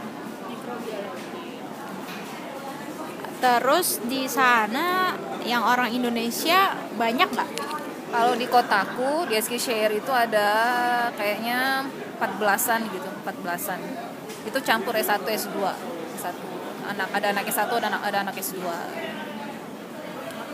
Terus 3.39 4.03
di 4.07 4.23
sana 4.27 5.15
yang 5.43 5.67
orang 5.67 5.91
Indonesia 5.91 6.75
banyak 6.95 7.27
nggak? 7.27 7.49
Kalau 8.09 8.33
di 8.33 8.49
kotaku 8.49 9.29
di 9.29 9.37
Eskişehir 9.37 9.93
itu 9.93 10.09
ada 10.09 10.49
kayaknya 11.13 11.85
14-an 12.17 12.89
gitu, 12.89 13.09
14-an. 13.21 13.79
Itu 14.49 14.57
campur 14.65 14.97
S1 14.97 15.21
S2. 15.21 15.57
S1. 16.17 16.35
Anak 16.89 17.09
ada 17.13 17.27
anak 17.29 17.45
S1 17.45 17.69
ada 17.69 17.87
anak 17.93 18.01
ada 18.01 18.17
anak 18.25 18.35
S2. 18.41 18.65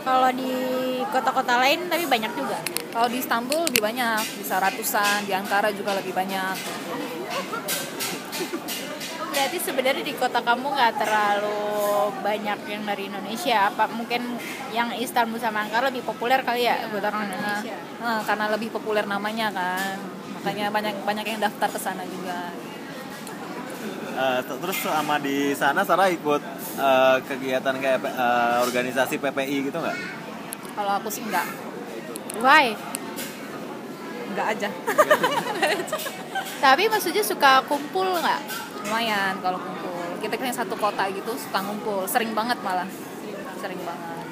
Kalau 0.04 0.30
di 0.36 0.52
kota-kota 1.08 1.56
lain 1.58 1.88
tapi 1.88 2.04
banyak 2.04 2.32
juga. 2.36 2.60
Kalau 2.92 3.08
di 3.08 3.18
Istanbul 3.24 3.66
lebih 3.66 3.82
banyak, 3.82 4.22
bisa 4.38 4.60
ratusan, 4.60 5.24
di 5.24 5.32
Ankara 5.32 5.72
juga 5.72 5.96
lebih 5.96 6.12
banyak. 6.12 6.56
Berarti 9.36 9.60
sebenarnya 9.60 10.00
di 10.00 10.16
kota 10.16 10.40
kamu 10.40 10.64
nggak 10.72 10.96
terlalu 10.96 11.60
banyak 12.24 12.58
yang 12.72 12.82
dari 12.88 13.12
Indonesia. 13.12 13.68
Apa 13.68 13.84
mungkin 13.92 14.40
yang 14.72 14.88
Istanbul 14.96 15.36
sama 15.36 15.68
Ankara 15.68 15.92
lebih 15.92 16.08
populer 16.08 16.40
kali 16.40 16.64
ya 16.64 16.88
buat 16.88 17.04
orang 17.04 17.28
Indonesia? 17.28 17.76
Nah, 18.00 18.24
karena 18.24 18.48
lebih 18.48 18.72
populer 18.72 19.04
namanya 19.04 19.52
kan. 19.52 20.00
Makanya 20.40 20.72
banyak 20.72 21.04
banyak 21.04 21.26
yang 21.36 21.40
daftar 21.44 21.68
ke 21.68 21.76
sana 21.76 22.00
juga. 22.08 22.48
Eh, 24.16 24.40
t- 24.40 24.56
terus 24.56 24.80
sama 24.80 25.20
di 25.20 25.52
sana 25.52 25.84
Sarah 25.84 26.08
ikut 26.08 26.40
eh, 26.80 27.16
kegiatan 27.28 27.76
kayak 27.76 28.00
eh, 28.08 28.56
organisasi 28.64 29.20
PPI 29.20 29.68
gitu 29.68 29.76
nggak? 29.76 29.98
Kalau 30.72 30.92
aku 30.96 31.12
sih 31.12 31.20
enggak, 31.28 31.44
Why? 32.40 32.72
enggak 34.32 34.46
aja. 34.56 34.68
Tapi 36.56 36.88
maksudnya 36.88 37.20
suka 37.20 37.60
kumpul 37.68 38.16
nggak? 38.16 38.40
Lumayan 38.86 39.34
kalau 39.42 39.58
kumpul. 39.58 40.22
Kita 40.22 40.34
kan 40.38 40.54
satu 40.54 40.78
kota 40.78 41.10
gitu 41.10 41.34
suka 41.34 41.58
ngumpul, 41.66 42.06
sering 42.06 42.30
banget 42.32 42.58
malah. 42.62 42.86
Sering 43.58 43.82
banget. 43.82 44.24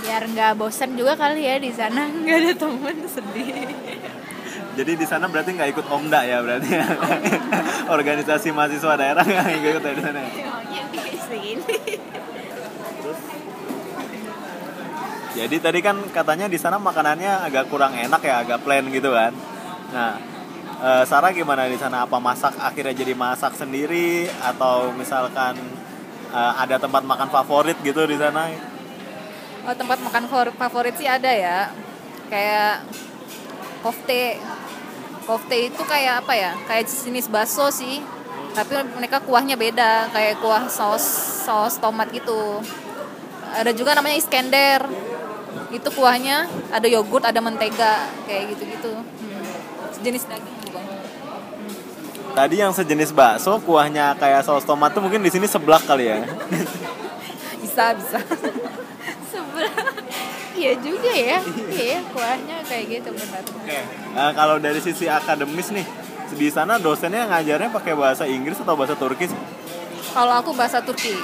Biar 0.00 0.22
nggak 0.24 0.52
bosan 0.56 0.96
juga 0.96 1.12
kali 1.14 1.44
ya 1.44 1.60
di 1.60 1.68
sana 1.68 2.08
nggak 2.24 2.36
ada 2.40 2.52
temen 2.56 2.96
sedih. 3.04 3.68
Jadi 4.70 4.92
di 4.96 5.06
sana 5.06 5.28
berarti 5.28 5.52
nggak 5.52 5.70
ikut 5.76 5.86
Omda 5.92 6.24
ya 6.24 6.40
berarti 6.40 6.70
ya? 6.72 6.86
organisasi 7.94 8.48
mahasiswa 8.56 8.96
daerah 8.96 9.20
nggak 9.20 9.46
ikut 9.60 9.82
ya 9.84 9.92
di 9.92 10.02
sana. 10.02 10.18
ya? 10.24 10.30
Di 10.90 11.18
sini. 11.28 11.78
Jadi 15.30 15.56
tadi 15.62 15.78
kan 15.78 15.96
katanya 16.10 16.50
di 16.50 16.58
sana 16.58 16.76
makanannya 16.82 17.46
agak 17.46 17.70
kurang 17.70 17.94
enak 17.94 18.18
ya, 18.18 18.42
agak 18.42 18.66
plain 18.66 18.90
gitu 18.90 19.14
kan. 19.14 19.30
Nah, 19.94 20.18
eh, 20.80 21.04
Sarah 21.04 21.30
gimana 21.30 21.68
di 21.68 21.76
sana? 21.76 22.08
Apa 22.08 22.16
masak 22.18 22.56
akhirnya 22.56 22.96
jadi 22.96 23.12
masak 23.12 23.54
sendiri 23.54 24.26
atau 24.40 24.90
misalkan 24.96 25.56
eh, 26.32 26.52
ada 26.56 26.80
tempat 26.80 27.04
makan 27.04 27.28
favorit 27.28 27.76
gitu 27.84 28.04
di 28.08 28.16
sana? 28.16 28.48
Oh, 29.60 29.74
tempat 29.76 30.00
makan 30.00 30.24
favor- 30.24 30.56
favorit 30.56 30.96
sih 30.96 31.04
ada 31.04 31.28
ya. 31.28 31.68
Kayak 32.32 32.88
kofte. 33.84 34.40
Kofte 35.28 35.56
itu 35.68 35.82
kayak 35.84 36.24
apa 36.24 36.32
ya? 36.32 36.56
Kayak 36.64 36.88
jenis 36.88 37.28
bakso 37.28 37.68
sih. 37.68 38.00
Tapi 38.50 38.82
mereka 38.98 39.22
kuahnya 39.22 39.54
beda, 39.54 40.10
kayak 40.10 40.42
kuah 40.42 40.66
saus 40.66 41.04
saus 41.46 41.78
tomat 41.78 42.10
gitu. 42.10 42.58
Ada 43.52 43.70
juga 43.76 43.94
namanya 43.94 44.16
Iskender. 44.16 44.80
Itu 45.70 45.92
kuahnya 45.94 46.50
ada 46.74 46.86
yogurt, 46.90 47.22
ada 47.22 47.38
mentega, 47.38 48.10
kayak 48.26 48.56
gitu-gitu. 48.56 48.90
Hmm. 48.96 49.54
Sejenis 49.94 50.26
daging? 50.26 50.59
Tadi 52.30 52.62
yang 52.62 52.70
sejenis 52.70 53.10
bakso 53.10 53.58
kuahnya 53.62 54.14
kayak 54.16 54.46
saus 54.46 54.62
tomat 54.62 54.94
tuh 54.94 55.02
mungkin 55.02 55.20
di 55.20 55.30
sini 55.30 55.50
seblak 55.50 55.82
kali 55.84 56.08
ya. 56.08 56.22
Bisa, 57.60 57.94
bisa. 57.94 58.18
Sebelah. 59.30 59.74
Iya 60.54 60.72
juga 60.78 61.10
ya. 61.10 61.38
Iya, 61.70 61.98
kuahnya 62.10 62.56
kayak 62.66 62.84
gitu 62.90 63.08
benar. 63.14 63.42
Oke. 63.42 63.78
Nah, 64.14 64.30
kalau 64.34 64.56
dari 64.58 64.80
sisi 64.82 65.06
akademis 65.06 65.70
nih, 65.74 65.86
di 66.34 66.48
sana 66.50 66.78
dosennya 66.78 67.26
ngajarnya 67.30 67.70
pakai 67.74 67.94
bahasa 67.98 68.24
Inggris 68.26 68.58
atau 68.62 68.74
bahasa 68.78 68.94
Turki 68.94 69.30
sih? 69.30 69.40
Kalau 70.10 70.34
aku 70.38 70.50
bahasa 70.54 70.82
Turki. 70.82 71.14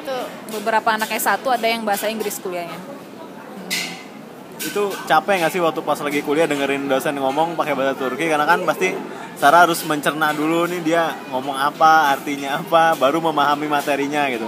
Itu 0.00 0.16
beberapa 0.56 0.88
anak 0.96 1.12
S1 1.12 1.40
ada 1.44 1.68
yang 1.68 1.84
bahasa 1.84 2.08
Inggris 2.08 2.40
kuliahnya. 2.40 2.99
Itu 4.60 4.92
capek 5.08 5.40
nggak 5.40 5.52
sih 5.52 5.60
waktu 5.64 5.80
pas 5.80 5.96
lagi 6.04 6.20
kuliah 6.20 6.44
dengerin 6.44 6.84
dosen 6.84 7.16
ngomong 7.16 7.56
pakai 7.56 7.72
bahasa 7.72 7.96
Turki? 7.96 8.28
Karena 8.28 8.44
kan 8.44 8.60
pasti 8.68 8.92
Sarah 9.40 9.64
harus 9.64 9.80
mencerna 9.88 10.36
dulu 10.36 10.68
nih 10.68 10.84
dia 10.84 11.16
ngomong 11.32 11.56
apa, 11.56 12.12
artinya 12.12 12.60
apa, 12.60 12.92
baru 13.00 13.24
memahami 13.24 13.72
materinya 13.72 14.28
gitu. 14.28 14.44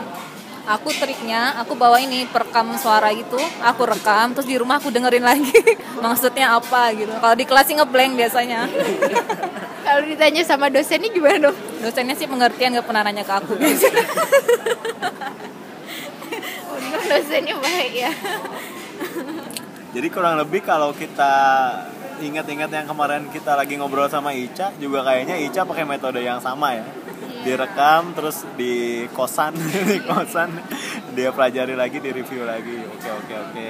Aku 0.62 0.95
triknya, 0.95 1.59
aku 1.59 1.75
bawa 1.75 1.99
ini 1.99 2.23
perekam 2.28 2.71
suara 2.78 3.11
gitu, 3.16 3.40
aku 3.64 3.83
rekam, 3.88 4.31
terus 4.37 4.47
di 4.47 4.54
rumah 4.54 4.78
aku 4.78 4.95
dengerin 4.95 5.25
lagi 5.25 5.50
maksudnya 6.04 6.54
apa 6.54 6.92
gitu. 6.92 7.11
Kalau 7.19 7.35
di 7.35 7.49
kelas 7.49 7.66
sih 7.66 7.75
ngeblank 7.75 8.14
biasanya. 8.14 8.69
Kalau 9.83 10.07
ditanya 10.07 10.47
sama 10.47 10.71
dosennya 10.71 11.11
gimana 11.11 11.50
dong? 11.50 11.59
Dosennya 11.83 12.14
sih 12.14 12.31
pengertian 12.31 12.78
gak 12.78 12.87
pernah 12.87 13.02
nanya 13.02 13.26
ke 13.26 13.35
aku. 13.35 13.59
Untung 16.78 17.04
dosennya 17.11 17.57
baik 17.59 17.92
ya. 17.97 18.12
Jadi 19.92 20.08
kurang 20.08 20.40
lebih 20.40 20.64
kalau 20.64 20.96
kita 20.96 21.34
ingat-ingat 22.25 22.72
yang 22.72 22.88
kemarin 22.88 23.28
kita 23.28 23.52
lagi 23.52 23.76
ngobrol 23.76 24.08
sama 24.08 24.32
Ica 24.32 24.72
juga 24.80 25.04
kayaknya 25.04 25.37
Ica 25.37 25.68
pakai 25.68 25.84
metode 25.84 26.25
yang 26.25 26.40
sama 26.40 26.72
ya. 26.80 26.87
Direkam 27.44 28.16
terus 28.16 28.49
di 28.56 29.04
kosan 29.12 29.52
di 29.90 30.00
kosan 30.00 30.49
dia 31.12 31.28
pelajari 31.28 31.76
lagi, 31.76 32.00
di 32.00 32.08
review 32.08 32.49
lagi. 32.49 32.88
Oke 32.88 33.08
oke 33.12 33.34
oke. 33.37 33.68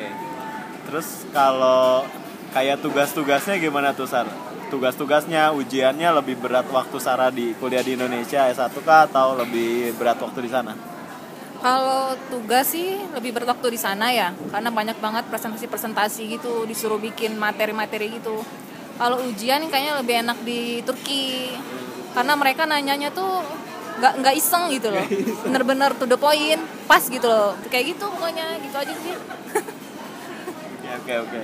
Terus 0.87 1.27
kalau 1.35 2.07
kayak 2.55 2.79
tugas-tugasnya 2.85 3.59
gimana 3.59 3.91
tuh 3.91 4.07
Sar? 4.07 4.31
Tugas-tugasnya, 4.71 5.53
ujiannya 5.53 6.23
lebih 6.23 6.39
berat 6.39 6.65
waktu 6.71 6.97
Sarah 7.03 7.35
di 7.35 7.53
kuliah 7.59 7.85
di 7.85 7.99
Indonesia 7.99 8.49
S1 8.49 8.73
kah 8.87 9.11
atau 9.11 9.37
lebih 9.37 9.93
berat 10.01 10.17
waktu 10.23 10.49
di 10.49 10.51
sana? 10.53 10.92
Kalau 11.63 12.19
tugas 12.27 12.75
sih 12.75 12.99
lebih 13.15 13.31
berat 13.31 13.55
waktu 13.55 13.71
di 13.71 13.79
sana 13.79 14.11
ya, 14.11 14.35
karena 14.51 14.75
banyak 14.75 14.99
banget 14.99 15.31
presentasi-presentasi 15.31 16.35
gitu, 16.35 16.67
disuruh 16.67 16.99
bikin 16.99 17.39
materi-materi 17.39 18.19
gitu. 18.19 18.43
Kalau 18.99 19.23
ujian 19.31 19.63
kayaknya 19.71 20.03
lebih 20.03 20.15
enak 20.27 20.39
di 20.43 20.83
Turki, 20.83 21.55
karena 22.19 22.35
mereka 22.35 22.67
nanyanya 22.67 23.15
tuh 23.15 23.47
nggak 24.03 24.13
nggak 24.19 24.35
iseng 24.35 24.75
gitu 24.75 24.91
loh, 24.91 25.07
bener-bener 25.47 25.95
to 25.95 26.11
the 26.11 26.19
point, 26.19 26.59
pas 26.91 26.99
gitu 26.99 27.31
loh, 27.31 27.55
kayak 27.71 27.95
gitu 27.95 28.11
pokoknya 28.11 28.59
gitu 28.59 28.77
aja 28.83 28.95
sih. 28.99 29.15
Ya, 30.83 30.99
oke 30.99 31.15
oke. 31.31 31.41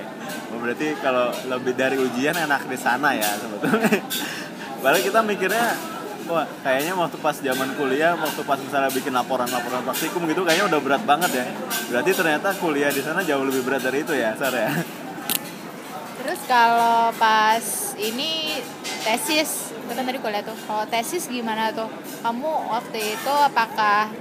Oh, 0.51 0.59
berarti 0.59 0.87
kalau 0.99 1.31
lebih 1.47 1.79
dari 1.79 1.95
ujian 1.95 2.35
enak 2.35 2.67
di 2.67 2.75
sana 2.75 3.15
ya 3.15 3.39
sebetulnya. 3.39 4.03
Padahal 4.83 4.99
kita 4.99 5.19
mikirnya 5.23 5.67
wah 6.29 6.45
kayaknya 6.61 6.93
waktu 6.93 7.17
pas 7.17 7.33
zaman 7.33 7.73
kuliah, 7.73 8.13
waktu 8.13 8.41
pas 8.45 8.61
misalnya 8.61 8.93
bikin 8.93 9.11
laporan-laporan 9.11 9.81
praktikum 9.81 10.29
gitu 10.29 10.45
kayaknya 10.45 10.69
udah 10.69 10.79
berat 10.79 11.03
banget 11.03 11.31
ya. 11.33 11.45
Berarti 11.89 12.11
ternyata 12.13 12.53
kuliah 12.61 12.93
di 12.93 13.01
sana 13.01 13.25
jauh 13.25 13.41
lebih 13.41 13.65
berat 13.65 13.81
dari 13.81 14.05
itu 14.05 14.13
ya, 14.13 14.37
Sar 14.37 14.53
ya. 14.53 14.69
Terus 16.21 16.39
kalau 16.45 17.09
pas 17.17 17.65
ini 17.97 18.61
tesis, 19.01 19.73
itu 19.73 19.91
kan 19.91 20.05
tadi 20.05 20.19
kuliah 20.21 20.45
tuh. 20.45 20.53
Kalau 20.69 20.85
tesis 20.85 21.25
gimana 21.25 21.73
tuh? 21.73 21.89
Kamu 22.21 22.69
waktu 22.69 23.17
itu 23.17 23.33
apakah 23.33 24.13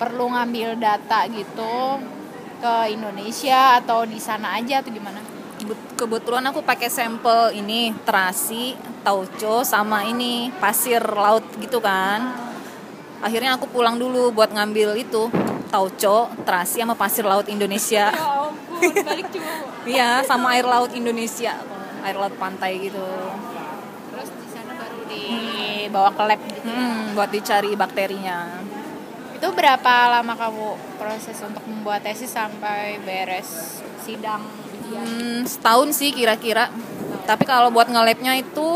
perlu 0.00 0.32
ngambil 0.32 0.80
data 0.80 1.28
gitu 1.28 2.00
ke 2.64 2.74
Indonesia 2.96 3.76
atau 3.76 4.08
di 4.08 4.16
sana 4.16 4.56
aja 4.56 4.80
atau 4.80 4.88
gimana? 4.88 5.20
Kebet- 5.60 5.88
Kebetulan 6.00 6.48
aku 6.48 6.64
pakai 6.64 6.88
sampel 6.88 7.52
ini 7.60 7.92
terasi, 8.08 8.72
tauco 9.00 9.64
sama 9.64 10.04
ini 10.06 10.52
pasir 10.60 11.00
laut 11.02 11.44
gitu 11.60 11.80
kan. 11.80 12.50
Akhirnya 13.20 13.60
aku 13.60 13.68
pulang 13.68 14.00
dulu 14.00 14.32
buat 14.32 14.48
ngambil 14.48 14.96
itu 14.96 15.28
tauco, 15.68 16.32
terasi 16.42 16.80
sama 16.80 16.96
pasir 16.96 17.24
laut 17.24 17.46
Indonesia. 17.52 18.08
ampun, 18.80 19.04
balik 19.08 19.28
cuma. 19.32 19.52
Iya, 19.84 20.10
sama 20.24 20.56
air 20.56 20.66
laut 20.66 20.92
Indonesia, 20.92 21.54
air 22.04 22.16
laut 22.16 22.34
pantai 22.40 22.80
gitu. 22.80 23.04
Terus 24.10 24.28
di 24.40 24.48
sana 24.48 24.72
baru 24.76 25.00
dibawa 25.08 26.10
ke 26.12 26.22
lab 26.24 26.40
gitu. 26.48 26.60
Hmm, 26.64 27.12
buat 27.12 27.30
dicari 27.30 27.72
bakterinya. 27.76 28.60
Itu 29.36 29.48
berapa 29.56 30.20
lama 30.20 30.36
kamu 30.36 30.68
proses 31.00 31.36
untuk 31.40 31.64
membuat 31.64 32.04
tesis 32.04 32.28
sampai 32.28 33.00
beres 33.04 33.80
sidang? 34.04 34.44
Hmm, 34.90 35.46
setahun 35.46 35.96
sih 35.96 36.12
kira-kira. 36.12 36.68
Tapi 37.30 37.46
kalau 37.46 37.70
buat 37.70 37.86
nge-labnya 37.86 38.42
itu 38.42 38.70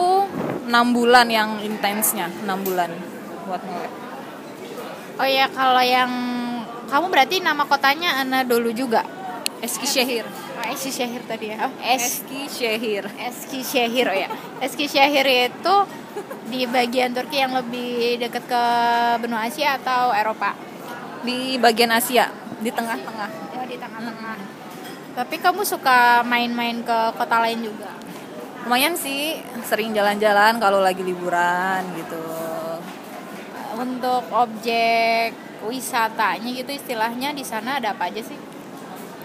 6 0.62 0.70
bulan 0.94 1.26
yang 1.26 1.58
intensnya, 1.58 2.30
6 2.46 2.46
bulan 2.62 2.86
buat 3.50 3.58
nge-lab. 3.58 3.92
Oh 5.18 5.26
ya, 5.26 5.50
kalau 5.50 5.82
yang 5.82 6.10
kamu 6.86 7.06
berarti 7.10 7.42
nama 7.42 7.66
kotanya 7.66 8.22
Anadolu 8.22 8.70
juga. 8.70 9.02
Eskişehir. 9.58 10.22
Oh, 10.54 10.70
Eskişehir 10.70 11.26
tadi 11.26 11.50
ya. 11.50 11.66
Oh, 11.66 11.72
Es 11.82 12.22
Eskişehir. 12.22 13.10
Eskişehir 13.18 14.06
oh 14.06 14.14
ya. 14.14 14.28
Eskişehir 14.62 15.26
itu 15.50 15.74
di 16.46 16.70
bagian 16.70 17.10
Turki 17.10 17.42
yang 17.42 17.58
lebih 17.58 18.22
dekat 18.22 18.46
ke 18.46 18.64
benua 19.18 19.50
Asia 19.50 19.82
atau 19.82 20.14
Eropa? 20.14 20.54
Di 21.26 21.58
bagian 21.58 21.90
Asia, 21.90 22.30
di 22.62 22.70
tengah-tengah. 22.70 23.30
Oh, 23.58 23.66
di 23.66 23.74
tengah-tengah. 23.74 24.36
Tapi 25.18 25.36
kamu 25.42 25.66
suka 25.66 26.22
main-main 26.22 26.86
ke 26.86 26.98
kota 27.18 27.42
lain 27.42 27.66
juga? 27.66 28.03
Lumayan 28.64 28.96
sih 28.96 29.36
sering 29.68 29.92
jalan-jalan 29.92 30.56
kalau 30.56 30.80
lagi 30.80 31.04
liburan 31.04 31.84
gitu. 32.00 32.24
Untuk 33.76 34.24
objek 34.32 35.36
wisatanya 35.64 36.50
gitu 36.52 36.72
istilahnya 36.72 37.32
di 37.32 37.44
sana 37.44 37.80
ada 37.80 37.92
apa 37.96 38.08
aja 38.08 38.24
sih? 38.24 38.36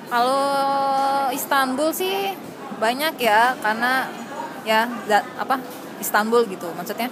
kalau 0.09 1.29
Istanbul 1.29 1.93
sih 1.93 2.33
banyak 2.81 3.21
ya 3.21 3.53
karena 3.61 4.09
ya 4.65 4.89
apa 5.37 5.61
Istanbul 6.01 6.49
gitu 6.49 6.67
maksudnya. 6.73 7.09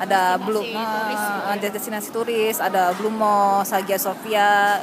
Ada 0.00 0.40
Blue 0.40 0.64
turis 0.64 1.20
gitu 1.20 1.40
ada 1.44 1.66
destinasi 1.68 2.08
turis 2.08 2.56
ada 2.56 2.96
Blue 2.96 3.12
Mosque 3.12 3.76
Hagia 3.76 4.00
Sophia 4.00 4.80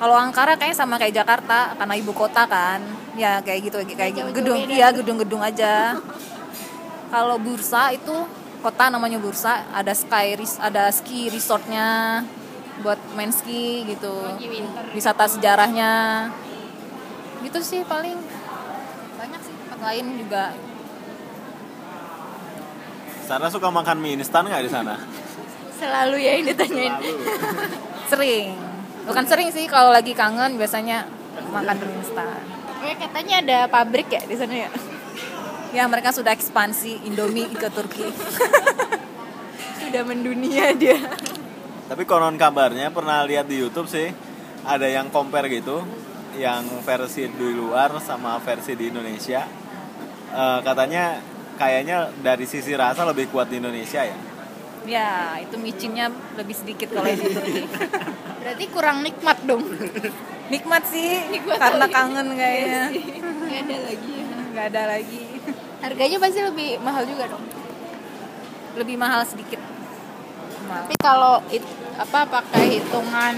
kalau 0.00 0.16
Ankara 0.16 0.56
kayaknya 0.56 0.72
sama 0.72 0.96
kayak 0.96 1.20
Jakarta 1.20 1.76
karena 1.76 1.94
ibu 2.00 2.16
kota 2.16 2.48
kan 2.48 2.80
ya 3.16 3.44
kayak 3.44 3.60
gitu 3.68 3.76
kayak 3.92 4.12
gitu. 4.16 4.20
jauh-jauh 4.24 4.36
gedung 4.36 4.58
beda 4.64 4.72
iya 4.72 4.88
gitu. 4.90 4.98
gedung-gedung 5.04 5.42
aja. 5.42 6.00
Kalau 7.12 7.36
Bursa 7.36 7.92
itu 7.92 8.14
kota 8.64 8.88
namanya 8.88 9.20
Bursa 9.20 9.68
ada 9.74 9.92
sky 9.92 10.38
ada 10.56 10.88
ski 10.88 11.28
resortnya 11.28 12.22
buat 12.80 12.96
main 13.12 13.28
ski 13.28 13.84
gitu. 13.84 14.12
Wisata 14.96 15.28
sejarahnya. 15.28 16.28
Gitu 17.44 17.58
sih 17.60 17.80
paling. 17.84 18.16
Banyak 19.20 19.40
sih 19.44 19.54
tempat 19.66 19.80
lain 19.92 20.06
juga. 20.16 20.44
Sarah 23.28 23.50
suka 23.52 23.68
makan 23.70 23.96
mie 24.02 24.18
instan 24.18 24.48
nggak 24.48 24.64
di 24.66 24.72
sana? 24.72 24.96
Selalu 25.76 26.16
ya 26.22 26.32
ditanyain. 26.42 26.94
Selalu. 26.96 27.12
sering. 28.10 28.48
Bukan 29.02 29.24
sering 29.26 29.48
sih 29.50 29.66
kalau 29.68 29.90
lagi 29.92 30.14
kangen 30.16 30.56
biasanya 30.56 31.04
makan 31.52 31.76
mie 31.76 31.98
instan 32.00 32.61
Kayak 32.82 32.98
katanya 32.98 33.34
ada 33.38 33.58
pabrik 33.70 34.10
ya 34.10 34.22
di 34.26 34.34
sana 34.34 34.66
ya? 34.66 34.70
ya 35.72 35.86
mereka 35.86 36.10
sudah 36.10 36.34
ekspansi 36.34 37.06
Indomie 37.06 37.48
ke 37.54 37.70
Turki 37.70 38.10
Sudah 39.80 40.02
mendunia 40.02 40.74
dia. 40.74 40.98
Tapi 41.86 42.02
konon 42.08 42.34
kabarnya 42.34 42.90
pernah 42.90 43.22
lihat 43.22 43.46
di 43.46 43.60
YouTube 43.62 43.86
sih 43.86 44.10
ada 44.66 44.86
yang 44.88 45.12
compare 45.12 45.50
gitu, 45.50 45.84
yang 46.38 46.64
versi 46.82 47.28
di 47.28 47.48
luar 47.52 47.98
sama 48.00 48.40
versi 48.40 48.72
di 48.72 48.88
Indonesia. 48.88 49.44
Eh, 50.32 50.58
katanya 50.64 51.20
kayaknya 51.60 52.08
dari 52.24 52.48
sisi 52.48 52.72
rasa 52.72 53.04
lebih 53.04 53.28
kuat 53.28 53.52
di 53.52 53.60
Indonesia 53.60 54.00
ya. 54.00 54.31
Ya 54.84 55.10
itu 55.38 55.54
micinnya 55.56 56.06
lebih 56.34 56.52
sedikit 56.52 56.90
kalau 56.90 57.06
di 57.06 57.22
Turki 57.22 57.62
Berarti 58.42 58.64
kurang 58.68 59.00
nikmat 59.00 59.38
dong. 59.42 59.62
nikmat 60.48 60.82
sih 60.84 61.30
Nikmat 61.30 61.56
karena 61.56 61.84
lagi. 61.84 61.94
kangen 61.94 62.28
kayaknya 62.32 62.82
Gak 62.90 63.62
ada 63.62 63.76
lagi. 63.80 64.14
nggak 64.52 64.66
ada 64.68 64.82
lagi 64.90 65.22
Harganya 65.78 66.18
pasti 66.18 66.40
lebih 66.40 66.70
mahal 66.78 67.02
juga 67.04 67.24
dong. 67.26 67.44
lebih 68.74 68.96
mahal 68.96 69.22
sedikit 69.22 69.62
Mahal. 70.62 70.82
Tapi 70.84 70.94
kalau 70.98 71.34
it- 71.48 71.70
apa 71.94 72.24
pakai 72.24 72.64
hitungan 72.74 73.36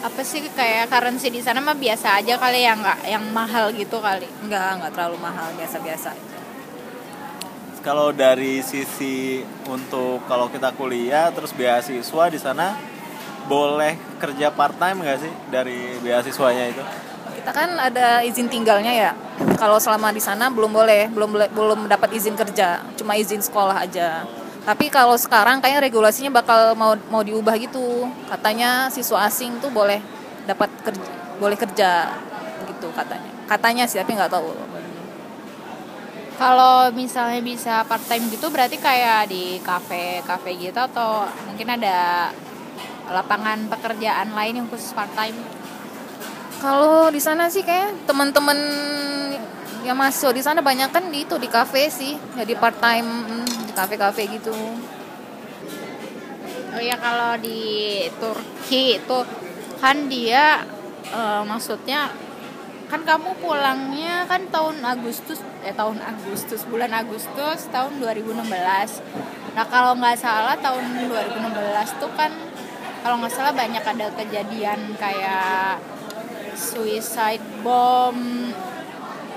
apa 0.00 0.20
sih 0.20 0.40
kayak 0.48 0.88
currency 0.88 1.28
di 1.28 1.38
sana 1.38 1.60
mah 1.60 1.76
biasa 1.76 2.16
aja 2.16 2.34
kali 2.34 2.64
ya 2.64 2.72
nggak 2.72 2.98
yang 3.04 3.24
mahal 3.30 3.68
gitu 3.70 4.00
kali. 4.00 4.24
nggak 4.42 4.68
nggak 4.78 4.90
terlalu 4.90 5.20
mahal 5.20 5.52
biasa-biasa 5.54 6.10
Kalau 7.80 8.12
dari 8.12 8.60
sisi 8.60 9.40
untuk 9.64 10.20
kalau 10.28 10.52
kita 10.52 10.76
kuliah 10.76 11.32
terus 11.32 11.56
beasiswa 11.56 12.24
di 12.28 12.36
sana 12.36 12.76
boleh 13.48 13.96
kerja 14.20 14.52
part 14.52 14.76
time 14.76 15.00
nggak 15.00 15.18
sih 15.18 15.32
dari 15.48 15.96
beasiswanya 16.04 16.64
itu? 16.70 16.84
kita 17.40 17.56
kan 17.56 17.72
ada 17.80 18.20
izin 18.20 18.52
tinggalnya 18.52 18.92
ya. 18.92 19.10
Kalau 19.56 19.80
selama 19.80 20.12
di 20.12 20.20
sana 20.20 20.52
belum 20.52 20.68
boleh 20.76 21.08
belum 21.08 21.30
belum 21.56 21.80
dapat 21.88 22.12
izin 22.12 22.36
kerja. 22.36 22.84
Cuma 23.00 23.16
izin 23.16 23.40
sekolah 23.40 23.80
aja. 23.80 24.28
Tapi 24.60 24.92
kalau 24.92 25.16
sekarang 25.16 25.64
kayaknya 25.64 25.80
regulasinya 25.80 26.28
bakal 26.36 26.76
mau 26.76 26.92
mau 27.08 27.24
diubah 27.24 27.56
gitu. 27.56 28.12
Katanya 28.28 28.92
siswa 28.92 29.24
asing 29.24 29.56
tuh 29.56 29.72
boleh 29.72 30.04
dapat 30.44 30.68
kerja 30.84 31.10
boleh 31.40 31.56
kerja 31.56 32.12
gitu 32.68 32.92
katanya. 32.92 33.30
Katanya 33.48 33.88
sih 33.88 33.96
tapi 33.96 34.12
nggak 34.20 34.30
tahu 34.30 34.52
Kalau 36.40 36.88
misalnya 36.96 37.44
bisa 37.44 37.84
part 37.84 38.00
time 38.08 38.32
gitu 38.32 38.48
berarti 38.48 38.80
kayak 38.80 39.28
di 39.28 39.60
kafe 39.60 40.24
kafe 40.24 40.56
gitu 40.56 40.80
atau 40.80 41.28
mungkin 41.44 41.68
ada 41.68 42.32
lapangan 43.12 43.68
pekerjaan 43.68 44.32
lain 44.32 44.64
yang 44.64 44.66
khusus 44.72 44.96
part 44.96 45.12
time. 45.12 45.36
kalau 46.60 47.08
di 47.08 47.16
sana 47.16 47.48
sih 47.48 47.64
kayak 47.64 48.04
teman-teman 48.04 48.56
yang 49.80 49.96
masuk 49.96 50.36
di 50.36 50.44
sana 50.44 50.60
banyak 50.60 50.92
kan 50.92 51.08
di 51.08 51.24
itu 51.24 51.40
di 51.40 51.48
kafe 51.48 51.88
sih 51.88 52.12
jadi 52.36 52.52
part 52.60 52.76
time 52.84 53.08
mm, 53.08 53.64
di 53.64 53.72
kafe-kafe 53.72 54.28
gitu 54.28 54.52
Oh 56.70 56.78
ya 56.78 56.94
kalau 57.02 57.34
di 57.42 58.06
Turki 58.22 59.02
itu 59.02 59.18
kan 59.82 60.06
dia 60.06 60.62
eh, 61.10 61.42
maksudnya 61.42 62.14
kan 62.90 63.06
kamu 63.06 63.38
pulangnya 63.38 64.26
kan 64.26 64.50
tahun 64.50 64.82
Agustus 64.82 65.38
eh 65.62 65.70
tahun 65.70 66.02
Agustus 66.02 66.66
bulan 66.66 66.90
Agustus 66.90 67.70
tahun 67.70 68.02
2016. 68.02 68.50
Nah 69.54 69.64
kalau 69.70 69.94
nggak 69.94 70.18
salah 70.18 70.58
tahun 70.58 71.06
2016 71.06 72.02
tuh 72.02 72.10
kan 72.18 72.34
kalau 73.06 73.22
nggak 73.22 73.30
salah 73.30 73.54
banyak 73.54 73.78
ada 73.86 74.10
kejadian 74.18 74.98
kayak 74.98 75.78
suicide 76.58 77.62
bomb 77.62 78.50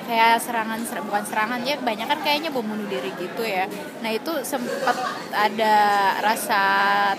kayak 0.04 0.36
serangan 0.42 0.84
ser- 0.84 1.06
bukan 1.06 1.24
serangan 1.24 1.64
ya 1.64 1.80
kebanyakan 1.80 2.20
kayaknya 2.26 2.50
bom 2.52 2.66
bunuh 2.66 2.90
diri 2.90 3.14
gitu 3.22 3.46
ya. 3.46 3.70
Nah 4.02 4.10
itu 4.10 4.34
sempat 4.42 4.98
ada 5.30 5.78
rasa 6.26 6.64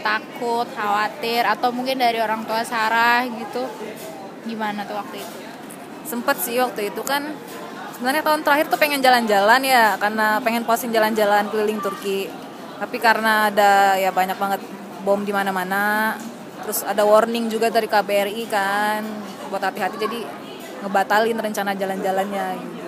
takut 0.02 0.66
khawatir 0.74 1.46
atau 1.46 1.70
mungkin 1.70 2.02
dari 2.02 2.18
orang 2.18 2.42
tua 2.42 2.66
Sarah 2.66 3.22
gitu. 3.22 3.70
Gimana 4.44 4.82
tuh 4.82 4.98
waktu 4.98 5.22
itu 5.22 5.43
sempet 6.14 6.36
sih 6.38 6.62
waktu 6.62 6.94
itu 6.94 7.02
kan 7.02 7.26
sebenarnya 7.98 8.22
tahun 8.22 8.46
terakhir 8.46 8.70
tuh 8.70 8.78
pengen 8.78 9.02
jalan-jalan 9.02 9.60
ya 9.66 9.98
karena 9.98 10.38
pengen 10.38 10.62
posting 10.62 10.94
jalan-jalan 10.94 11.50
keliling 11.50 11.82
Turki. 11.82 12.30
Tapi 12.78 13.02
karena 13.02 13.50
ada 13.50 13.98
ya 13.98 14.14
banyak 14.14 14.38
banget 14.38 14.62
bom 15.02 15.18
di 15.26 15.34
mana-mana 15.34 16.14
terus 16.62 16.86
ada 16.86 17.02
warning 17.02 17.50
juga 17.50 17.68
dari 17.68 17.90
KBRI 17.90 18.46
kan 18.46 19.02
buat 19.50 19.58
hati-hati. 19.58 19.98
Jadi 19.98 20.20
ngebatalin 20.86 21.34
rencana 21.34 21.74
jalan-jalannya 21.74 22.46
gitu 22.62 22.86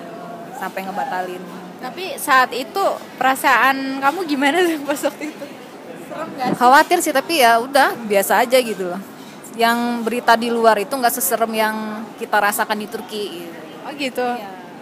sampai 0.54 0.80
ngebatalin. 0.86 1.42
Tapi 1.82 2.14
saat 2.14 2.54
itu 2.54 2.84
perasaan 3.18 3.98
kamu 3.98 4.22
gimana 4.30 4.62
sih 4.62 4.78
pas 4.86 5.02
waktu 5.02 5.34
itu? 5.34 5.44
Serem 6.06 6.28
gak 6.38 6.46
sih? 6.46 6.56
Khawatir 6.62 6.98
sih 7.02 7.10
tapi 7.10 7.42
ya 7.42 7.58
udah 7.58 7.98
biasa 8.06 8.46
aja 8.46 8.62
gitu 8.62 8.86
loh 8.86 9.15
yang 9.56 10.04
berita 10.04 10.36
di 10.36 10.52
luar 10.52 10.76
itu 10.76 10.92
nggak 10.92 11.14
seserem 11.16 11.50
yang 11.56 12.04
kita 12.20 12.36
rasakan 12.36 12.76
di 12.76 12.86
Turki. 12.86 13.24
Gitu. 13.42 13.58
oh 13.88 13.92
gitu. 13.96 14.28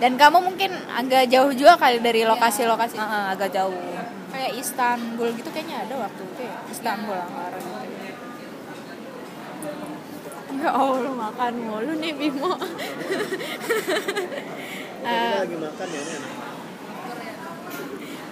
Dan 0.02 0.18
kamu 0.18 0.42
mungkin 0.42 0.74
agak 0.90 1.30
jauh 1.30 1.54
juga 1.54 1.78
kali 1.78 2.02
dari 2.02 2.26
lokasi-lokasi? 2.26 2.98
Ah, 2.98 3.06
ah, 3.06 3.24
agak 3.32 3.54
jauh. 3.54 3.78
Kayak 4.34 4.58
Istanbul 4.58 5.30
gitu 5.38 5.48
kayaknya 5.54 5.86
ada 5.86 5.94
waktu 6.02 6.22
itu 6.26 6.42
ya 6.42 6.58
Istanbul 6.66 7.14
Ankara 7.14 7.54
gitu 7.62 7.78
ya 10.64 10.70
Allah 10.70 11.12
makan 11.12 11.52
mulu 11.60 11.92
nih 12.00 12.12
Bimo. 12.16 12.52
Eh, 15.04 15.36
lagi 15.36 15.52
makan 15.60 15.86
ya 15.92 16.00
ini 16.00 16.12
enak. 16.16 16.32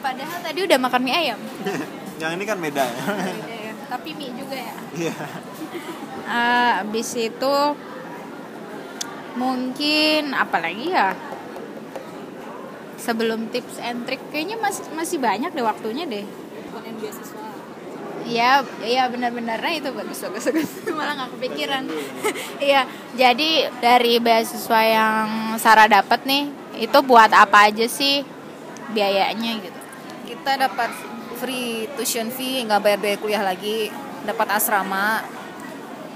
padahal 0.00 0.38
tadi 0.40 0.60
udah 0.64 0.78
makan 0.80 1.00
mie 1.04 1.12
ayam. 1.12 1.36
Yang 2.20 2.32
ini 2.40 2.44
kan 2.48 2.56
beda 2.64 2.80
ya. 2.80 3.72
tapi 3.92 4.16
mie 4.16 4.32
juga 4.32 4.56
ya. 4.56 4.72
Iya. 4.96 5.14
Eh, 6.22 6.72
abis 6.82 7.08
itu 7.18 7.54
mungkin 9.34 10.36
apa 10.36 10.56
lagi 10.62 10.92
ya? 10.92 11.16
Sebelum 13.00 13.50
tips 13.50 13.82
and 13.82 14.06
trick 14.06 14.22
kayaknya 14.30 14.60
masih 14.62 14.86
masih 14.94 15.18
banyak 15.18 15.50
deh 15.50 15.64
waktunya 15.66 16.06
deh. 16.06 16.22
Bukan 16.70 16.92
beasiswa. 17.02 17.40
Iya, 18.22 18.62
iya 18.86 19.10
benar-benarnya 19.10 19.82
itu 19.82 19.90
bagus 19.90 20.22
bagus 20.22 20.46
bagus. 20.46 20.70
Malah 20.98 21.14
nggak 21.18 21.30
kepikiran. 21.38 21.84
Iya, 22.62 22.86
jadi 23.18 23.74
dari 23.82 24.22
beasiswa 24.22 24.80
yang 24.86 25.58
Sarah 25.58 25.90
dapat 25.90 26.22
nih, 26.22 26.46
itu 26.78 26.98
buat 27.02 27.34
apa 27.34 27.66
aja 27.66 27.90
sih 27.90 28.22
biayanya 28.94 29.58
gitu? 29.58 29.82
kita 30.42 30.58
dapat 30.58 30.90
free 31.38 31.86
tuition 31.94 32.26
fee 32.34 32.66
nggak 32.66 32.82
bayar 32.82 32.98
biaya 32.98 33.16
kuliah 33.22 33.42
lagi. 33.46 33.94
Dapat 34.26 34.58
asrama 34.58 35.22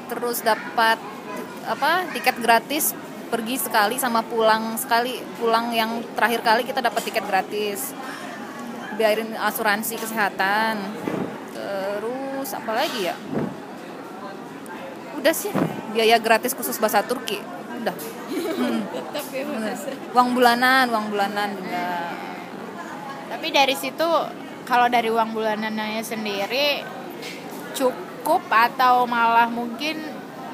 terus 0.06 0.42
dapat 0.42 0.98
apa 1.66 2.06
tiket 2.14 2.38
gratis 2.38 2.94
pergi 3.26 3.58
sekali 3.58 3.98
sama 3.98 4.22
pulang 4.22 4.78
sekali 4.78 5.18
pulang 5.36 5.74
yang 5.74 5.98
terakhir 6.14 6.40
kali 6.46 6.62
kita 6.62 6.80
dapat 6.80 7.02
tiket 7.06 7.24
gratis. 7.26 7.92
Biarin 8.96 9.36
asuransi 9.36 10.00
kesehatan. 10.00 10.80
Terus 11.52 12.48
apa 12.54 12.72
lagi 12.72 13.12
ya? 13.12 13.16
Udah 15.20 15.34
sih 15.36 15.52
biaya 15.92 16.16
gratis 16.16 16.56
khusus 16.56 16.80
bahasa 16.80 17.04
Turki. 17.04 17.42
Udah. 17.82 17.96
Tetap 17.96 19.26
ya 19.36 19.44
uang 20.16 20.32
bulanan 20.32 20.88
uang 20.88 21.12
bulanan 21.12 21.52
juga 21.60 22.08
tapi 23.28 23.52
dari 23.52 23.76
situ 23.76 24.08
kalau 24.64 24.88
dari 24.88 25.12
uang 25.12 25.36
bulanannya 25.36 26.00
sendiri 26.00 26.80
cukup 27.76 28.05
atau 28.34 29.06
malah 29.06 29.46
mungkin 29.46 30.02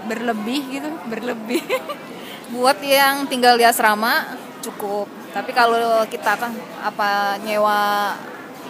berlebih 0.05 0.61
gitu? 0.69 0.91
Berlebih. 1.09 1.65
Buat 2.53 2.85
yang 2.85 3.25
tinggal 3.25 3.57
di 3.57 3.65
asrama 3.65 4.37
cukup. 4.61 5.09
Tapi 5.33 5.57
kalau 5.57 6.05
kita 6.13 6.37
kan 6.37 6.53
apa 6.85 7.41
nyewa 7.41 8.13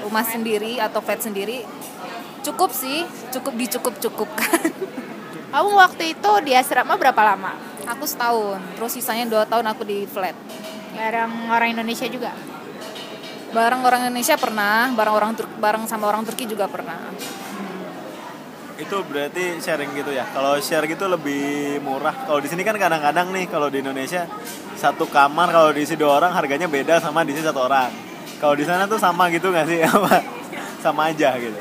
rumah 0.06 0.22
sendiri 0.22 0.78
atau 0.78 1.02
flat 1.02 1.18
sendiri 1.18 1.66
cukup 2.46 2.70
sih. 2.70 3.02
Cukup 3.34 3.58
dicukup 3.58 3.94
cukupkan 3.98 4.70
kamu 5.52 5.68
waktu 5.76 6.16
itu 6.16 6.30
di 6.46 6.56
asrama 6.56 6.96
berapa 6.96 7.20
lama? 7.20 7.52
Aku 7.84 8.06
setahun. 8.06 8.62
Terus 8.78 8.92
sisanya 8.94 9.28
dua 9.28 9.44
tahun 9.44 9.66
aku 9.74 9.82
di 9.84 10.06
flat. 10.08 10.32
Bareng 10.96 11.50
orang 11.50 11.74
Indonesia 11.76 12.06
juga? 12.08 12.32
Bareng 13.52 13.84
orang 13.84 14.08
Indonesia 14.08 14.38
pernah. 14.40 14.88
Bareng 14.96 15.12
orang 15.12 15.36
Tur 15.36 15.50
bareng 15.60 15.84
sama 15.84 16.08
orang 16.08 16.24
Turki 16.24 16.48
juga 16.48 16.70
pernah 16.72 16.96
itu 18.82 18.96
berarti 19.06 19.62
sharing 19.62 19.94
gitu 19.94 20.10
ya? 20.10 20.26
Kalau 20.34 20.58
share 20.58 20.84
gitu 20.90 21.06
lebih 21.06 21.78
murah. 21.80 22.26
Kalau 22.26 22.42
di 22.42 22.48
sini 22.50 22.66
kan 22.66 22.74
kadang-kadang 22.74 23.30
nih 23.30 23.46
kalau 23.46 23.70
di 23.70 23.78
Indonesia 23.80 24.26
satu 24.74 25.06
kamar 25.06 25.54
kalau 25.54 25.70
diisi 25.70 25.94
dua 25.94 26.18
orang 26.18 26.34
harganya 26.34 26.66
beda 26.66 26.98
sama 26.98 27.22
diisi 27.22 27.40
satu 27.40 27.62
orang. 27.62 27.88
Kalau 28.42 28.58
di 28.58 28.66
sana 28.66 28.90
tuh 28.90 28.98
sama 28.98 29.30
gitu 29.30 29.54
nggak 29.54 29.66
sih? 29.70 29.78
Apa? 29.86 30.18
Sama 30.82 31.14
aja 31.14 31.38
gitu. 31.38 31.58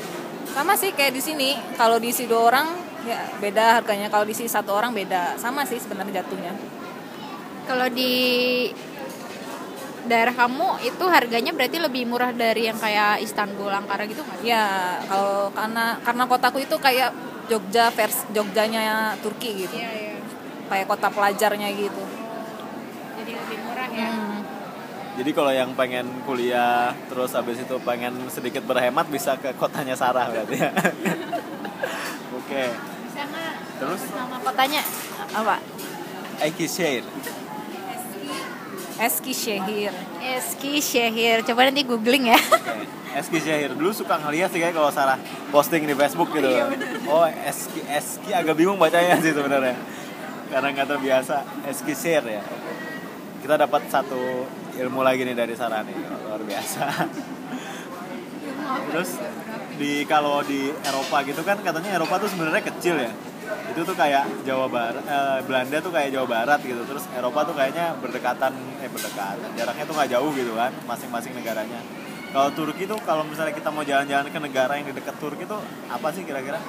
Sama 0.50 0.74
sih 0.74 0.90
kayak 0.90 1.14
di 1.14 1.22
sini. 1.22 1.50
Kalau 1.78 2.02
diisi 2.02 2.26
dua 2.26 2.50
orang 2.50 2.66
ya 3.06 3.22
beda 3.38 3.78
harganya. 3.78 4.10
Kalau 4.10 4.26
diisi 4.26 4.50
satu 4.50 4.74
orang 4.74 4.90
beda. 4.90 5.38
Sama 5.38 5.62
sih 5.62 5.78
sebenarnya 5.78 6.20
jatuhnya. 6.20 6.52
Kalau 7.62 7.86
di 7.86 8.12
daerah 10.02 10.32
kamu 10.32 10.82
itu 10.82 11.04
harganya 11.06 11.50
berarti 11.50 11.78
lebih 11.78 12.02
murah 12.04 12.30
dari 12.30 12.66
yang 12.66 12.74
kayak 12.74 13.20
Istanbul, 13.20 13.70
Ankara 13.70 14.02
gitu 14.04 14.20
nggak? 14.20 14.42
ya 14.42 14.64
kalau 15.06 15.50
karena 15.50 15.94
karena 16.00 16.24
kotaku 16.26 16.58
itu 16.58 16.74
kayak 16.76 17.10
Jogja 17.46 17.90
vers 17.90 18.26
Jogjanya 18.30 19.14
Turki 19.18 19.62
gitu 19.62 19.74
Iya, 19.74 19.90
iya. 19.90 20.14
kayak 20.66 20.86
kota 20.86 21.06
pelajarnya 21.06 21.68
gitu 21.72 22.02
Jadi 23.18 23.32
lebih 23.32 23.58
murah 23.62 23.88
ya. 23.88 24.08
Hmm. 24.08 24.38
jadi 25.12 25.30
kalau 25.30 25.52
yang 25.52 25.70
pengen 25.74 26.06
kuliah 26.24 26.96
terus 27.06 27.30
habis 27.32 27.60
itu 27.60 27.76
pengen 27.82 28.14
sedikit 28.26 28.64
berhemat 28.64 29.06
bisa 29.06 29.36
ke 29.36 29.52
kotanya 29.54 29.92
Sarah 29.92 30.26
berarti 30.26 30.56
ya 30.56 30.70
oke 32.38 32.62
Bisa 33.04 33.22
nggak? 33.22 33.52
terus 33.78 34.00
Nama 34.08 34.36
kotanya 34.40 34.80
apa? 35.30 35.56
Aikishir 36.40 37.04
Eskişehir 39.02 39.92
Eskişehir. 40.22 41.42
Coba 41.42 41.66
nanti 41.66 41.82
googling 41.82 42.30
ya. 42.30 42.38
Oke, 42.38 43.18
Eski 43.18 43.44
Syahir 43.44 43.76
dulu 43.76 43.92
suka 43.92 44.16
ngeliat 44.16 44.48
sih 44.48 44.60
kayak 44.62 44.72
kalau 44.72 44.88
Sarah 44.88 45.20
posting 45.52 45.84
di 45.84 45.92
Facebook 45.92 46.32
gitu. 46.32 46.48
Oh, 47.10 47.28
Eski 47.28 47.84
Eski 47.84 48.32
agak 48.32 48.56
bingung 48.56 48.80
bacanya 48.80 49.20
sih 49.20 49.36
sebenarnya. 49.36 49.76
Karena 50.48 50.68
nggak 50.72 50.88
terbiasa 50.96 51.44
Eski 51.68 51.92
Syahir 51.92 52.40
ya. 52.40 52.42
Kita 53.44 53.60
dapat 53.60 53.84
satu 53.92 54.46
ilmu 54.78 55.02
lagi 55.04 55.26
nih 55.26 55.36
dari 55.36 55.52
Sarah 55.52 55.82
nih, 55.84 55.98
luar 56.24 56.40
biasa. 56.40 56.84
Terus 58.88 59.10
di 59.76 60.06
kalau 60.08 60.40
di 60.46 60.72
Eropa 60.72 61.20
gitu 61.26 61.42
kan 61.44 61.60
katanya 61.60 61.98
Eropa 61.98 62.16
tuh 62.22 62.30
sebenarnya 62.32 62.64
kecil 62.64 62.96
ya. 62.96 63.12
Itu 63.72 63.80
tuh 63.88 63.96
kayak 63.96 64.44
Jawa 64.44 64.68
Barat, 64.68 65.00
eh, 65.02 65.38
Belanda 65.48 65.76
tuh 65.80 65.88
kayak 65.88 66.12
Jawa 66.12 66.26
Barat 66.28 66.60
gitu. 66.60 66.84
Terus 66.84 67.04
Eropa 67.16 67.40
tuh 67.48 67.56
kayaknya 67.56 67.96
berdekatan, 67.96 68.52
eh 68.84 68.90
berdekatan. 68.92 69.48
Jaraknya 69.56 69.84
tuh 69.88 69.94
nggak 69.96 70.10
jauh 70.12 70.30
gitu 70.36 70.52
kan, 70.52 70.72
masing-masing 70.84 71.32
negaranya. 71.32 71.80
Kalau 72.32 72.48
Turki 72.52 72.84
tuh 72.84 72.96
kalau 73.04 73.24
misalnya 73.24 73.52
kita 73.52 73.68
mau 73.68 73.84
jalan-jalan 73.84 74.28
ke 74.28 74.40
negara 74.40 74.76
yang 74.76 74.88
di 74.88 74.94
dekat 74.96 75.16
Turki 75.16 75.44
tuh 75.44 75.60
apa 75.88 76.08
sih 76.12 76.24
kira-kira? 76.24 76.60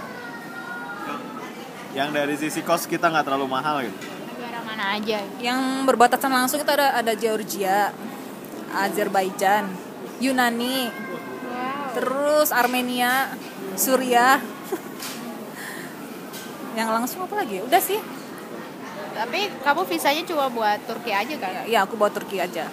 Yang 1.94 2.10
dari 2.10 2.36
sisi 2.40 2.60
kos 2.64 2.88
kita 2.88 3.12
nggak 3.12 3.28
terlalu 3.28 3.48
mahal 3.48 3.84
gitu. 3.84 3.96
Negara 4.34 4.60
mana 4.64 4.98
aja? 4.98 5.20
yang 5.40 5.84
berbatasan 5.84 6.32
langsung 6.32 6.60
itu 6.60 6.72
ada 6.72 6.96
ada 7.00 7.14
Georgia 7.16 7.92
Azerbaijan 8.74 9.70
Yunani 10.20 10.90
Wow. 11.54 11.94
terus 11.94 12.50
Armenia 12.50 13.30
Suriah 13.78 14.42
yang 16.74 16.90
langsung 16.90 17.26
apa 17.26 17.46
lagi 17.46 17.62
udah 17.62 17.82
sih 17.82 18.02
Tapi 19.14 19.46
kamu 19.62 19.86
visanya 19.86 20.26
cuma 20.26 20.50
buat 20.50 20.82
Turki 20.90 21.14
aja 21.14 21.38
kan? 21.38 21.70
ya 21.70 21.86
aku 21.86 21.94
bawa 21.94 22.10
Turki 22.10 22.42
aja 22.42 22.66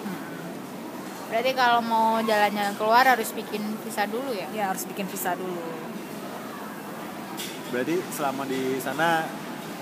Berarti 1.29 1.51
kalau 1.53 1.79
mau 1.85 2.19
jalan-jalan 2.25 2.75
keluar 2.75 3.05
harus 3.05 3.29
bikin 3.31 3.61
visa 3.85 4.09
dulu 4.09 4.33
ya? 4.33 4.49
ya 4.51 4.73
harus 4.73 4.83
bikin 4.89 5.05
visa 5.05 5.37
dulu 5.37 5.61
Berarti 7.71 7.95
selama 8.11 8.43
di 8.49 8.81
sana 8.83 9.23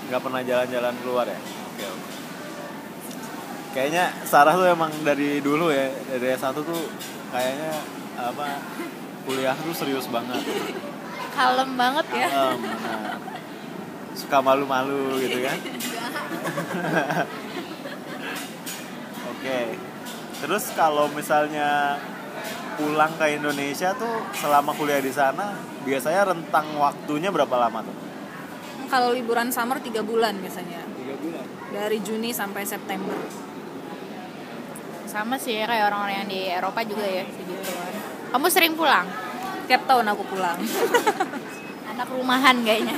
nggak 0.06 0.22
pernah 0.22 0.42
jalan-jalan 0.46 0.94
keluar 1.02 1.26
ya? 1.26 1.38
Oke 1.38 1.84
oke. 1.90 2.10
Kayaknya 3.70 4.04
Sarah 4.26 4.54
tuh 4.54 4.66
emang 4.66 4.90
dari 5.02 5.42
dulu 5.42 5.70
ya 5.74 5.90
dari 6.10 6.34
S1 6.34 6.54
tuh 6.54 6.82
kayaknya 7.34 7.70
apa 8.14 8.62
kuliah 9.26 9.54
tuh 9.58 9.74
serius 9.74 10.06
banget. 10.06 10.38
Kalem 11.38 11.74
banget 11.74 12.06
ya. 12.14 12.28
Kalem, 12.30 12.60
nah. 12.62 13.18
Suka 14.12 14.38
malu-malu 14.40 15.18
gitu 15.18 15.38
kan? 15.40 15.58
Oke. 19.30 19.58
Terus 20.40 20.64
kalau 20.72 21.06
misalnya 21.10 22.00
pulang 22.74 23.12
ke 23.14 23.26
Indonesia 23.30 23.92
tuh 23.92 24.08
selama 24.32 24.72
kuliah 24.72 24.98
di 24.98 25.12
sana 25.12 25.52
biasanya 25.82 26.32
rentang 26.32 26.64
waktunya 26.74 27.28
berapa 27.28 27.52
lama 27.58 27.84
tuh? 27.84 27.96
kalau 28.88 29.14
liburan 29.14 29.52
summer 29.52 29.78
tiga 29.78 30.02
bulan 30.02 30.34
biasanya 30.40 30.82
Tiga 30.96 31.14
bulan. 31.14 31.44
dari 31.70 32.00
Juni 32.00 32.32
sampai 32.32 32.64
September 32.64 33.14
Sama 35.04 35.36
sih 35.36 35.60
ya 35.60 35.68
kayak 35.68 35.92
orang-orang 35.92 36.16
yang 36.24 36.28
di 36.28 36.40
Eropa 36.48 36.80
juga 36.82 37.04
ya 37.04 37.22
segituan. 37.22 37.92
Kamu 38.32 38.46
sering 38.48 38.74
pulang? 38.74 39.06
tiap 39.68 39.86
tahun 39.86 40.06
aku 40.08 40.22
pulang 40.24 40.58
Anak 41.92 42.08
rumahan 42.08 42.56
kayaknya. 42.64 42.96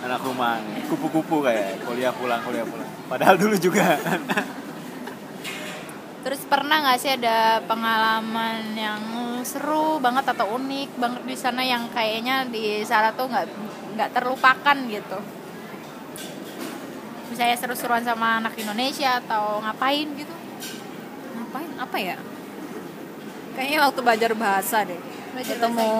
Anak 0.00 0.20
rumah 0.24 0.56
kupu-kupu 0.88 1.44
kayak 1.44 1.84
kuliah 1.84 2.12
pulang 2.12 2.40
kuliah 2.40 2.64
pulang. 2.64 2.88
Padahal 3.08 3.36
dulu 3.36 3.56
juga. 3.60 4.00
Terus 6.20 6.40
pernah 6.44 6.84
nggak 6.84 6.98
sih 7.00 7.12
ada 7.16 7.64
pengalaman 7.64 8.76
yang 8.76 9.00
seru 9.40 9.96
banget 10.00 10.36
atau 10.36 10.56
unik 10.60 11.00
banget 11.00 11.22
di 11.24 11.36
sana 11.36 11.64
yang 11.64 11.88
kayaknya 11.92 12.44
di 12.48 12.84
Sarah 12.84 13.16
tuh 13.16 13.28
nggak 13.28 13.46
nggak 13.96 14.10
terlupakan 14.12 14.76
gitu? 14.88 15.18
Misalnya 17.32 17.56
seru-seruan 17.56 18.04
sama 18.04 18.42
anak 18.42 18.52
Indonesia 18.60 19.20
atau 19.24 19.64
ngapain 19.64 20.08
gitu? 20.16 20.34
ngapain? 21.40 21.70
Apa 21.80 21.96
ya? 21.96 22.16
Kayaknya 23.56 23.78
waktu 23.88 24.00
belajar 24.04 24.30
bahasa 24.36 24.84
deh. 24.84 25.00
Belajar 25.32 25.56
ketemu 25.56 25.90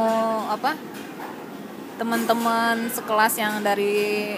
apa 0.53 0.90
teman-teman 2.01 2.89
sekelas 2.89 3.37
yang 3.37 3.61
dari 3.61 4.33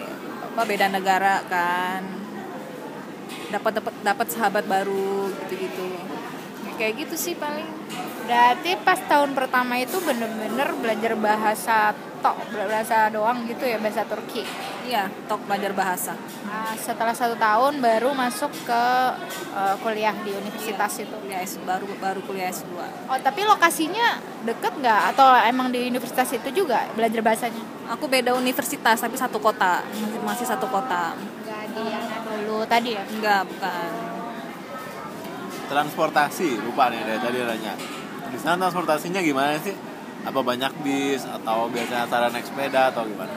apa 0.50 0.66
beda 0.66 0.90
negara 0.90 1.46
kan. 1.46 2.02
Dapat 3.54 3.78
dapat 3.78 3.94
dapat 4.02 4.26
sahabat 4.34 4.64
baru 4.66 5.30
gitu-gitu. 5.46 5.86
Ya, 6.66 6.72
kayak 6.74 7.06
gitu 7.06 7.14
sih 7.14 7.38
paling. 7.38 7.70
Berarti 8.26 8.74
pas 8.82 8.98
tahun 9.06 9.38
pertama 9.38 9.78
itu 9.78 9.94
bener-bener 10.02 10.74
belajar 10.74 11.14
bahasa 11.14 11.94
tok, 12.22 12.50
bahasa 12.54 13.10
doang 13.14 13.46
gitu 13.46 13.66
ya, 13.66 13.78
bahasa 13.78 14.06
Turki. 14.06 14.42
iya 14.82 15.06
tok 15.30 15.46
belajar 15.46 15.70
bahasa. 15.74 16.18
Nah, 16.46 16.74
setelah 16.74 17.14
satu 17.14 17.38
tahun 17.38 17.78
baru 17.78 18.10
masuk 18.14 18.50
ke 18.66 18.84
eh, 19.54 19.74
kuliah 19.78 20.14
di 20.26 20.34
universitas 20.34 21.06
itu. 21.06 21.14
kuliah 21.22 21.42
S 21.46 21.62
baru 21.62 21.86
baru 22.02 22.18
kuliah 22.26 22.50
S2 22.50 22.74
Oh, 23.06 23.18
tapi 23.22 23.46
lokasinya 23.46 24.31
deket 24.42 24.72
nggak? 24.78 25.14
Atau 25.14 25.26
emang 25.46 25.70
di 25.70 25.86
universitas 25.86 26.28
itu 26.34 26.64
juga 26.64 26.86
belajar 26.94 27.22
bahasanya? 27.22 27.72
aku 27.92 28.08
beda 28.08 28.32
universitas 28.32 28.96
tapi 28.96 29.16
satu 29.20 29.36
kota. 29.36 29.84
Masih, 29.84 30.20
masih 30.24 30.46
satu 30.48 30.66
kota. 30.72 31.12
Nggak 31.12 31.62
di 31.76 31.82
yang 31.92 32.06
dulu 32.24 32.64
tadi 32.64 32.96
ya? 32.96 33.04
enggak 33.04 33.42
bukan. 33.44 33.90
Transportasi 35.68 36.48
lupa 36.64 36.88
nih 36.88 37.00
dari 37.04 37.20
tadi 37.20 37.38
nanya. 37.44 37.74
Di 38.32 38.38
sana 38.40 38.68
transportasinya 38.68 39.20
gimana 39.20 39.60
sih? 39.60 39.76
Apa 40.22 40.40
banyak 40.40 40.72
bis 40.86 41.26
atau 41.26 41.66
biasanya 41.68 42.06
Sarah 42.08 42.30
naik 42.32 42.46
sepeda 42.46 42.94
atau 42.94 43.04
gimana? 43.04 43.34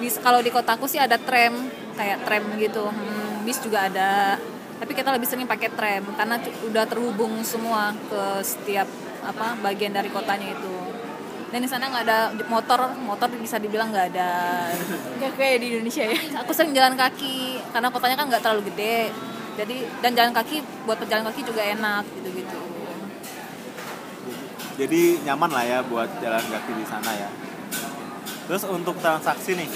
Bis 0.00 0.16
kalau 0.16 0.40
di 0.40 0.48
kotaku 0.48 0.88
sih 0.88 1.00
ada 1.00 1.20
tram 1.20 1.68
kayak 1.98 2.24
tram 2.24 2.44
gitu. 2.56 2.88
Hmm, 2.88 3.44
bis 3.44 3.60
juga 3.60 3.90
ada. 3.90 4.40
Tapi 4.80 4.96
kita 4.96 5.12
lebih 5.12 5.28
sering 5.28 5.44
pakai 5.44 5.68
tram 5.76 6.04
karena 6.16 6.40
udah 6.40 6.84
terhubung 6.88 7.44
semua 7.44 7.92
ke 8.08 8.22
setiap 8.40 8.88
apa 9.24 9.56
bagian 9.60 9.92
dari 9.92 10.08
kotanya 10.08 10.52
itu. 10.52 10.74
Dan 11.50 11.66
di 11.66 11.68
sana 11.68 11.90
nggak 11.90 12.04
ada 12.06 12.18
motor 12.46 12.94
motor 13.02 13.26
bisa 13.34 13.58
dibilang 13.58 13.90
nggak 13.90 14.14
ada 14.14 14.30
Nggak 15.18 15.34
kayak 15.34 15.56
di 15.58 15.66
Indonesia 15.74 16.06
ya? 16.06 16.18
aku 16.38 16.54
sering 16.54 16.70
jalan 16.70 16.94
kaki 16.94 17.58
karena 17.74 17.90
kotanya 17.90 18.16
kan 18.18 18.26
nggak 18.30 18.42
terlalu 18.42 18.70
gede. 18.70 19.10
Jadi 19.58 19.76
dan 19.98 20.14
jalan 20.14 20.32
kaki 20.32 20.62
buat 20.86 20.98
pejalan 21.02 21.26
kaki 21.26 21.40
juga 21.42 21.62
enak 21.66 22.06
gitu-gitu. 22.16 22.60
Jadi 24.80 25.00
nyaman 25.26 25.50
lah 25.50 25.64
ya 25.66 25.78
buat 25.84 26.08
jalan 26.22 26.44
kaki 26.46 26.72
di 26.78 26.86
sana 26.86 27.10
ya. 27.18 27.30
Terus 28.46 28.62
untuk 28.70 28.96
transaksi 29.02 29.58
nih 29.58 29.68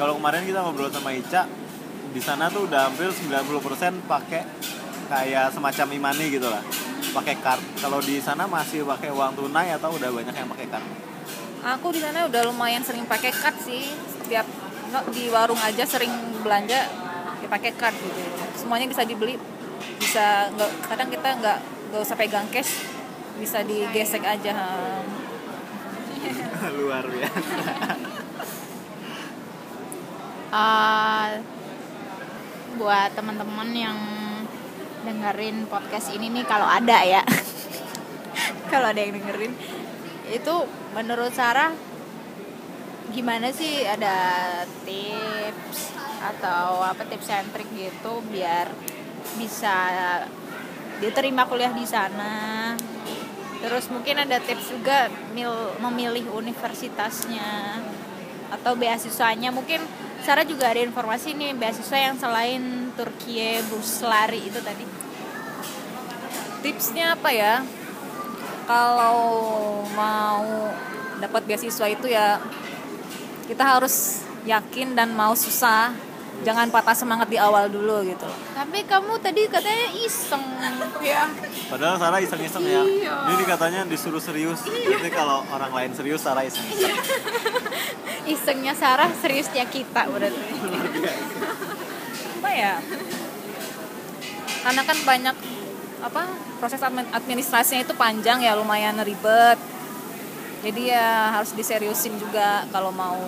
kalau 0.00 0.16
kemarin 0.16 0.48
kita 0.48 0.64
ngobrol 0.64 0.88
sama 0.88 1.12
Ica 1.12 1.44
di 2.08 2.20
sana 2.24 2.48
tuh 2.48 2.64
udah 2.64 2.88
hampir 2.88 3.12
90% 3.12 4.08
pakai 4.08 4.42
kayak 5.12 5.52
semacam 5.52 5.86
imani 5.92 6.24
gitu 6.32 6.48
lah 6.48 6.64
pakai 7.10 7.36
card 7.40 7.62
kalau 7.80 7.98
di 7.98 8.20
sana 8.22 8.44
masih 8.44 8.84
pakai 8.84 9.10
uang 9.12 9.36
tunai 9.36 9.72
atau 9.74 9.94
udah 9.94 10.10
banyak 10.12 10.34
yang 10.34 10.48
pakai 10.50 10.68
card 10.68 10.86
aku 11.64 11.90
di 11.90 12.00
sana 12.00 12.26
udah 12.26 12.46
lumayan 12.46 12.82
sering 12.84 13.04
pakai 13.08 13.34
card 13.34 13.58
sih. 13.62 13.82
Setiap 14.22 14.46
nggak 14.88 15.04
di 15.12 15.28
warung 15.28 15.60
aja 15.60 15.84
sering 15.84 16.10
belanja 16.40 16.88
dipakai 17.42 17.72
card 17.74 17.96
gitu. 17.98 18.20
Semuanya 18.54 18.86
bisa 18.86 19.02
dibeli. 19.04 19.36
Bisa 19.98 20.52
nggak 20.54 20.70
kadang 20.86 21.08
kita 21.10 21.28
nggak 21.42 21.58
nggak 21.90 22.00
usah 22.02 22.16
pegang 22.16 22.48
cash. 22.52 22.86
Bisa 23.38 23.62
digesek 23.62 24.22
aja. 24.22 24.52
Luar 26.78 27.04
biasa. 27.06 27.40
Eh, 30.48 31.28
buat 32.78 33.10
teman-teman 33.10 33.70
yang 33.74 33.98
dengerin 35.08 35.64
podcast 35.72 36.12
ini 36.12 36.28
nih 36.28 36.44
kalau 36.44 36.68
ada 36.68 37.00
ya. 37.00 37.24
Kalau 38.70 38.92
ada 38.92 39.00
yang 39.00 39.16
dengerin. 39.16 39.56
Itu 40.28 40.68
menurut 40.92 41.32
Sarah 41.32 41.72
gimana 43.08 43.48
sih 43.48 43.88
ada 43.88 44.12
tips 44.84 45.96
atau 46.20 46.84
apa 46.84 47.08
tips 47.08 47.32
and 47.32 47.48
trick 47.56 47.64
gitu 47.72 48.20
biar 48.28 48.68
bisa 49.40 49.74
diterima 51.00 51.48
kuliah 51.48 51.72
di 51.72 51.88
sana? 51.88 52.76
Terus 53.64 53.88
mungkin 53.88 54.20
ada 54.20 54.36
tips 54.36 54.68
juga 54.68 55.08
mil- 55.32 55.74
memilih 55.80 56.28
universitasnya 56.36 57.80
atau 58.52 58.76
beasiswanya. 58.76 59.48
Mungkin 59.48 59.80
Sarah 60.20 60.44
juga 60.44 60.68
ada 60.68 60.84
informasi 60.84 61.32
nih 61.32 61.56
beasiswa 61.56 61.98
yang 61.98 62.20
selain 62.20 62.92
Turkiye 62.98 63.64
Buslari 63.72 64.44
itu 64.44 64.60
tadi 64.60 64.97
tipsnya 66.68 67.16
apa 67.16 67.32
ya? 67.32 67.64
Kalau 68.68 69.16
mau 69.96 70.68
dapat 71.16 71.42
beasiswa 71.48 71.88
itu 71.88 72.12
ya 72.12 72.36
kita 73.48 73.64
harus 73.64 74.20
yakin 74.44 74.92
dan 74.92 75.16
mau 75.16 75.32
susah. 75.32 75.96
Jangan 76.38 76.70
patah 76.70 76.94
semangat 76.94 77.26
di 77.26 77.40
awal 77.40 77.66
dulu 77.66 78.04
gitu. 78.06 78.28
Tapi 78.54 78.86
kamu 78.86 79.18
tadi 79.18 79.48
katanya 79.48 79.88
iseng. 79.96 80.44
Ya 81.02 81.26
padahal 81.72 81.96
Sarah 81.98 82.20
iseng-iseng 82.20 82.62
ya. 82.62 82.82
Iya. 82.84 83.14
ini 83.32 83.44
katanya 83.48 83.80
disuruh 83.88 84.20
serius. 84.20 84.62
Berarti 84.68 85.10
kalau 85.10 85.42
orang 85.48 85.72
lain 85.72 85.90
serius 85.96 86.20
Sarah 86.20 86.44
iseng-iseng. 86.44 86.94
Isengnya 88.28 88.76
Sarah 88.76 89.08
seriusnya 89.24 89.64
kita 89.72 90.04
berarti. 90.04 90.52
Apa 92.38 92.50
ya? 92.52 92.76
Karena 94.62 94.82
kan 94.84 94.98
banyak 95.08 95.36
apa 95.98 96.22
proses 96.58 96.78
admin- 96.78 97.10
administrasinya 97.10 97.82
itu 97.82 97.94
panjang 97.94 98.42
ya 98.42 98.54
lumayan 98.54 98.98
ribet. 99.02 99.58
Jadi 100.58 100.90
ya 100.90 101.30
harus 101.38 101.54
diseriusin 101.54 102.18
juga 102.18 102.66
kalau 102.74 102.90
mau 102.90 103.18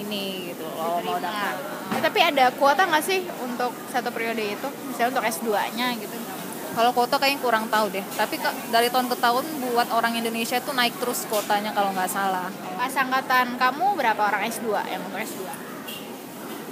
ini 0.00 0.52
gitu 0.52 0.64
kalau 0.74 1.00
mau 1.04 1.20
dapat 1.20 1.56
Ya, 1.92 2.00
tapi 2.00 2.18
ada 2.24 2.48
kuota 2.56 2.88
nggak 2.88 3.04
sih 3.04 3.20
untuk 3.44 3.70
satu 3.92 4.08
periode 4.08 4.40
itu? 4.40 4.68
Misalnya 4.88 5.20
untuk 5.20 5.24
S2 5.28 5.48
nya 5.76 5.92
gitu. 5.94 6.16
Kalau 6.74 6.90
kuota 6.90 7.20
kayaknya 7.20 7.38
kurang 7.44 7.68
tahu 7.68 7.92
deh. 7.92 8.02
Tapi 8.16 8.40
ke- 8.40 8.56
dari 8.72 8.88
tahun 8.88 9.06
ke 9.12 9.16
tahun 9.20 9.44
buat 9.62 9.92
orang 9.92 10.16
Indonesia 10.16 10.56
itu 10.58 10.72
naik 10.72 10.96
terus 10.98 11.28
kuotanya 11.28 11.70
kalau 11.76 11.92
nggak 11.92 12.08
salah. 12.10 12.48
Pas 12.74 12.90
angkatan 12.90 13.60
kamu 13.60 13.94
berapa 14.00 14.18
orang 14.18 14.48
S2 14.48 14.74
yang 14.88 15.04
untuk 15.04 15.20
S2 15.20 15.44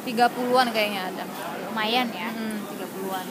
30-an 0.02 0.66
kayaknya 0.74 1.12
ada. 1.12 1.24
Lumayan 1.70 2.08
ya. 2.10 2.28
Hmm, 2.34 2.58
30-an. 2.66 3.26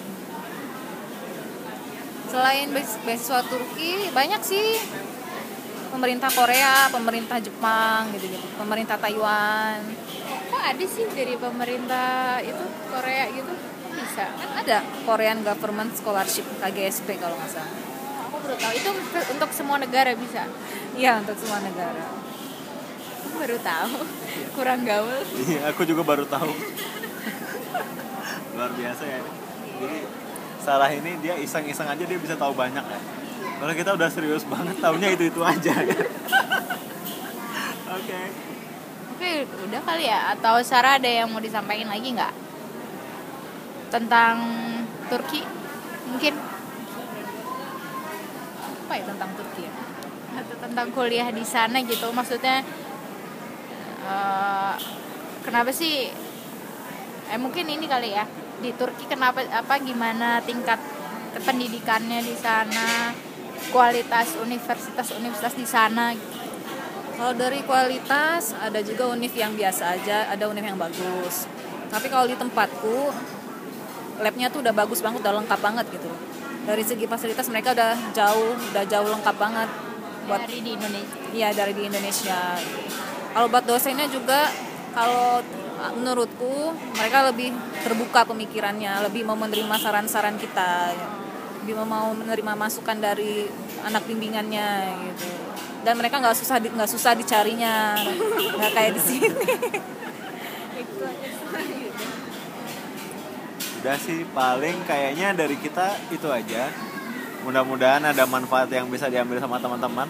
Selain 2.31 2.67
beas- 2.69 2.99
beasiswa 3.01 3.43
Turki, 3.43 4.07
banyak 4.09 4.39
sih 4.41 4.79
pemerintah 5.89 6.31
Korea, 6.31 6.87
pemerintah 6.87 7.37
Jepang 7.37 8.07
gitu-gitu, 8.09 8.47
pemerintah 8.55 8.95
Taiwan. 8.95 9.83
kok 10.47 10.63
ada 10.65 10.85
sih 10.85 11.07
dari 11.09 11.35
pemerintah 11.35 12.09
itu 12.39 12.59
Korea 12.85 13.23
gitu 13.29 13.51
Kok 13.51 13.91
bisa 13.93 14.25
Kan 14.29 14.49
ada 14.57 14.77
Korean 15.01 15.39
Government 15.41 15.91
Scholarship 15.93 16.43
KGSP 16.57 17.15
kalau 17.17 17.35
nggak 17.35 17.51
salah. 17.51 17.75
aku 18.21 18.35
baru 18.41 18.55
tahu 18.57 18.73
itu 18.73 18.89
untuk 19.29 19.49
semua 19.51 19.77
negara 19.77 20.11
bisa 20.13 20.43
Iya, 20.93 21.19
untuk 21.19 21.35
semua 21.35 21.59
negara. 21.59 22.03
aku 23.21 23.35
baru 23.37 23.57
tahu 23.57 23.95
kurang 24.53 24.83
gaul 24.83 25.19
Iya, 25.41 25.59
aku 25.67 25.81
juga 25.83 26.03
baru 26.05 26.23
tahu. 26.25 26.51
Luar 28.53 28.71
biasa 28.71 29.03
ya. 29.03 29.19
Jadi 29.73 29.97
Sarah 30.61 30.93
ini 30.93 31.17
dia 31.25 31.33
iseng-iseng 31.41 31.89
aja 31.89 32.03
dia 32.05 32.19
bisa 32.21 32.37
tahu 32.37 32.53
banyak 32.53 32.85
ya. 32.85 32.99
Kalau 33.61 33.73
kita 33.73 33.97
udah 33.97 34.09
serius 34.09 34.45
banget 34.45 34.77
tahunya 34.77 35.09
itu-itu 35.17 35.41
aja. 35.41 35.73
Oke. 37.97 38.21
Oke, 39.17 39.31
udah 39.69 39.81
kali 39.81 40.05
ya. 40.05 40.37
Atau 40.37 40.61
Sarah 40.61 41.01
ada 41.01 41.09
yang 41.09 41.33
mau 41.33 41.41
disampaikan 41.41 41.89
lagi 41.89 42.13
nggak 42.13 42.33
tentang 43.89 44.37
Turki? 45.09 45.41
Mungkin 46.13 46.33
Apa 48.85 48.93
ya 48.99 49.03
tentang 49.07 49.31
Turki 49.33 49.65
ya? 49.65 49.73
atau 50.31 50.55
tentang 50.63 50.87
kuliah 50.95 51.27
di 51.27 51.43
sana 51.43 51.83
gitu. 51.83 52.07
Maksudnya 52.13 52.63
eh, 54.07 54.73
kenapa 55.43 55.73
sih? 55.73 56.07
Eh 57.31 57.39
mungkin 57.39 57.67
ini 57.67 57.87
kali 57.87 58.11
ya 58.11 58.27
di 58.61 58.71
Turki 58.77 59.09
kenapa 59.09 59.41
apa 59.49 59.81
gimana 59.81 60.37
tingkat 60.45 60.77
pendidikannya 61.41 62.21
di 62.21 62.35
sana, 62.37 63.09
kualitas 63.73 64.37
universitas-universitas 64.37 65.53
di 65.57 65.65
sana. 65.65 66.13
Kalau 67.17 67.33
dari 67.37 67.61
kualitas 67.65 68.53
ada 68.57 68.81
juga 68.81 69.09
univ 69.09 69.33
yang 69.33 69.53
biasa 69.57 69.97
aja, 69.97 70.29
ada 70.29 70.49
univ 70.49 70.65
yang 70.65 70.77
bagus. 70.77 71.49
Tapi 71.89 72.07
kalau 72.07 72.25
di 72.29 72.37
tempatku 72.37 73.13
labnya 74.21 74.47
tuh 74.53 74.61
udah 74.61 74.73
bagus 74.73 75.01
banget, 75.01 75.21
udah 75.25 75.41
lengkap 75.41 75.59
banget 75.59 75.85
gitu. 75.91 76.09
Dari 76.61 76.83
segi 76.85 77.05
fasilitas 77.09 77.49
mereka 77.49 77.73
udah 77.73 77.97
jauh, 78.13 78.53
udah 78.53 78.85
jauh 78.85 79.09
lengkap 79.09 79.35
banget 79.37 79.69
buat 80.29 80.45
dari 80.45 80.61
di 80.61 80.71
Indonesia. 80.77 81.17
iya 81.33 81.49
dari 81.49 81.73
di 81.73 81.83
Indonesia. 81.89 82.39
Kalau 83.33 83.47
buat 83.49 83.65
dosennya 83.65 84.05
juga 84.09 84.49
kalau 84.93 85.41
menurutku 85.97 86.75
mereka 86.93 87.25
lebih 87.33 87.49
terbuka 87.81 88.21
pemikirannya, 88.29 89.01
lebih 89.09 89.25
mau 89.25 89.33
menerima 89.33 89.75
saran-saran 89.81 90.37
kita, 90.37 90.93
lebih 91.63 91.81
mau 91.81 92.13
menerima 92.13 92.53
masukan 92.53 92.97
dari 93.01 93.49
anak 93.81 94.05
bimbingannya 94.05 94.93
gitu. 95.09 95.29
Dan 95.81 95.97
mereka 95.97 96.21
nggak 96.21 96.37
susah 96.37 96.61
nggak 96.61 96.91
susah 96.91 97.17
dicarinya, 97.17 97.97
nggak 98.57 98.71
kayak 98.77 98.91
di 98.93 99.01
sini. 99.01 99.29
Udah 103.81 103.97
sih 103.97 104.21
paling 104.29 104.85
kayaknya 104.85 105.33
dari 105.33 105.57
kita 105.57 105.97
itu 106.13 106.29
aja. 106.29 106.69
Mudah-mudahan 107.41 108.05
ada 108.05 108.29
manfaat 108.29 108.69
yang 108.69 108.85
bisa 108.93 109.09
diambil 109.09 109.41
sama 109.41 109.57
teman-teman. 109.57 110.05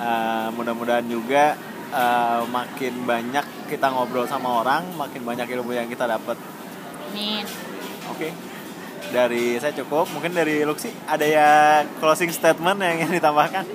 Eh, 0.00 0.48
mudah-mudahan 0.56 1.04
juga 1.04 1.60
eh, 1.90 2.42
makin 2.46 2.94
banyak 3.06 3.46
kita 3.70 3.86
ngobrol 3.90 4.26
sama 4.26 4.62
orang, 4.62 4.86
makin 4.98 5.22
banyak 5.22 5.46
ilmu 5.58 5.74
yang 5.74 5.86
kita 5.86 6.06
dapat. 6.06 6.38
Amin. 7.10 7.44
Oke. 8.10 8.30
Dari 9.10 9.58
saya 9.58 9.74
cukup. 9.74 10.06
Mungkin 10.14 10.30
dari 10.34 10.62
Luxi 10.62 10.90
ada 11.06 11.26
ya 11.26 11.82
closing 11.98 12.30
statement 12.30 12.78
yang 12.78 13.02
ingin 13.02 13.18
ditambahkan? 13.18 13.66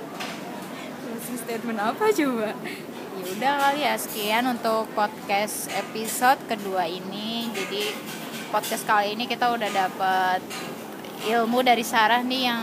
Closing 1.04 1.38
statement 1.40 1.78
apa 1.80 2.08
coba? 2.08 2.50
Ya 3.16 3.24
udah 3.32 3.52
kali 3.60 3.80
ya 3.84 3.94
sekian 3.96 4.44
untuk 4.48 4.88
podcast 4.96 5.68
episode 5.72 6.40
kedua 6.48 6.88
ini. 6.88 7.52
Jadi 7.52 7.92
podcast 8.48 8.84
kali 8.88 9.12
ini 9.12 9.28
kita 9.28 9.52
udah 9.52 9.68
dapet 9.68 10.40
ilmu 11.26 11.60
dari 11.64 11.84
Sarah 11.84 12.20
nih 12.24 12.42
yang 12.48 12.62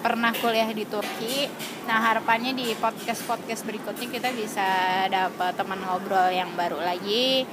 pernah 0.00 0.32
kuliah 0.34 0.68
di 0.72 0.84
Turki. 0.88 1.46
Nah 1.86 2.00
harapannya 2.00 2.56
di 2.56 2.72
podcast 2.76 3.22
podcast 3.28 3.62
berikutnya 3.68 4.08
kita 4.08 4.28
bisa 4.32 4.66
dapat 5.06 5.54
teman 5.54 5.80
ngobrol 5.84 6.32
yang 6.32 6.50
baru 6.56 6.80
lagi, 6.80 7.44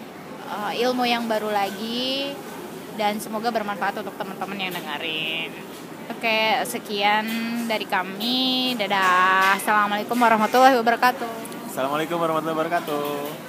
eh, 0.47 0.71
ilmu 0.81 1.03
yang 1.03 1.27
baru 1.27 1.51
lagi, 1.51 2.33
dan 2.97 3.19
semoga 3.21 3.53
bermanfaat 3.53 4.01
untuk 4.01 4.15
teman-teman 4.17 4.57
yang 4.57 4.73
dengerin. 4.73 5.51
Oke, 6.07 6.63
sekian 6.65 7.27
dari 7.67 7.85
kami. 7.85 8.73
Dadah. 8.79 9.59
Assalamualaikum 9.59 10.15
warahmatullahi 10.17 10.79
wabarakatuh. 10.79 11.29
Assalamualaikum 11.69 12.17
warahmatullahi 12.17 12.57
wabarakatuh. 12.57 13.46